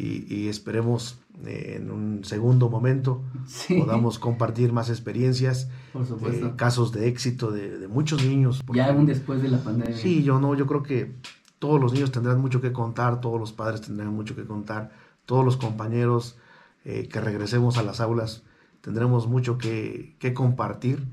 y, 0.00 0.32
y 0.32 0.48
esperemos 0.48 1.18
eh, 1.44 1.74
en 1.80 1.90
un 1.90 2.24
segundo 2.24 2.68
momento 2.70 3.22
Sí, 3.46 3.74
podamos 3.78 4.18
compartir 4.18 4.72
más 4.72 4.90
experiencias, 4.90 5.68
por 5.92 6.06
supuesto. 6.06 6.46
eh, 6.46 6.52
casos 6.56 6.92
de 6.92 7.08
éxito 7.08 7.50
de, 7.50 7.78
de 7.78 7.88
muchos 7.88 8.24
niños. 8.24 8.62
porque- 8.64 8.78
ya 8.78 8.92
un 8.92 9.06
después 9.06 9.42
de 9.42 9.48
la 9.48 9.58
pandemia. 9.62 9.96
Sí, 9.96 10.22
yo 10.22 10.38
no, 10.40 10.54
yo 10.54 10.66
creo 10.66 10.82
que 10.82 11.14
todos 11.58 11.80
los 11.80 11.92
niños 11.92 12.12
tendrán 12.12 12.40
mucho 12.40 12.60
que 12.60 12.72
contar, 12.72 13.20
todos 13.20 13.40
los 13.40 13.52
padres 13.52 13.80
tendrán 13.80 14.14
mucho 14.14 14.36
que 14.36 14.44
contar, 14.44 14.92
todos 15.26 15.44
los 15.44 15.56
compañeros 15.56 16.36
eh, 16.84 17.08
que 17.08 17.20
regresemos 17.20 17.76
a 17.78 17.82
las 17.82 18.00
aulas 18.00 18.42
tendremos 18.80 19.26
mucho 19.26 19.58
que, 19.58 20.14
que 20.20 20.32
compartir, 20.32 21.04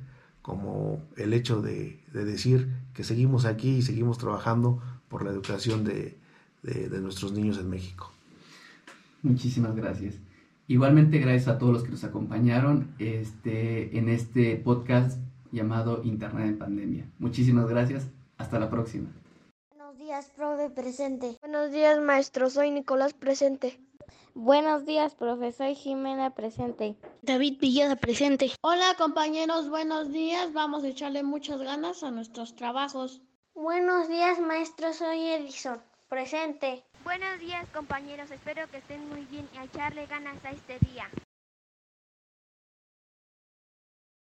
como 0.43 1.01
el 1.17 1.33
hecho 1.33 1.61
de, 1.61 1.99
de 2.13 2.23
decir 2.23 2.71
que 2.93 3.03
seguimos 3.03 3.45
aquí 3.45 3.77
y 3.77 3.81
seguimos 3.81 4.19
trabajando 4.19 4.79
por 5.09 5.23
la 5.25 5.31
educación 5.31 5.83
de, 5.83 6.17
de- 6.61 6.87
de 6.89 7.01
nuestros 7.01 7.31
niños 7.33 7.57
en 7.57 7.67
México. 7.69 8.11
Muchísimas 9.25 9.75
gracias. 9.75 10.19
Igualmente 10.67 11.17
gracias 11.17 11.47
a 11.47 11.57
todos 11.57 11.73
los 11.73 11.83
que 11.83 11.89
nos 11.89 12.03
acompañaron 12.03 12.93
este, 12.99 13.97
en 13.97 14.07
este 14.07 14.55
podcast 14.55 15.19
llamado 15.51 16.03
Internet 16.03 16.47
en 16.47 16.57
Pandemia. 16.59 17.11
Muchísimas 17.17 17.67
gracias. 17.67 18.07
Hasta 18.37 18.59
la 18.59 18.69
próxima. 18.69 19.09
Buenos 19.69 19.97
días, 19.97 20.31
profe 20.35 20.69
presente. 20.69 21.37
Buenos 21.41 21.71
días, 21.71 21.99
maestro. 21.99 22.51
Soy 22.51 22.69
Nicolás 22.69 23.13
presente. 23.13 23.79
Buenos 24.35 24.85
días, 24.85 25.15
profesor 25.15 25.73
Jimena 25.73 26.35
presente. 26.35 26.95
David 27.23 27.57
Villada 27.59 27.95
presente. 27.95 28.51
Hola 28.61 28.93
compañeros, 28.95 29.69
buenos 29.69 30.11
días. 30.11 30.53
Vamos 30.53 30.83
a 30.83 30.89
echarle 30.89 31.23
muchas 31.23 31.61
ganas 31.61 32.03
a 32.03 32.11
nuestros 32.11 32.55
trabajos. 32.55 33.23
Buenos 33.55 34.07
días, 34.07 34.39
maestro. 34.39 34.93
Soy 34.93 35.19
Edison. 35.29 35.79
Presente. 36.09 36.83
Buenos 37.05 37.39
días 37.39 37.67
compañeros, 37.71 38.31
espero 38.31 38.67
que 38.71 38.77
estén 38.77 39.07
muy 39.09 39.25
bien 39.25 39.47
y 39.53 39.57
a 39.59 39.65
echarle 39.65 40.07
ganas 40.07 40.43
a 40.43 40.49
este 40.49 40.79
día. 40.79 41.07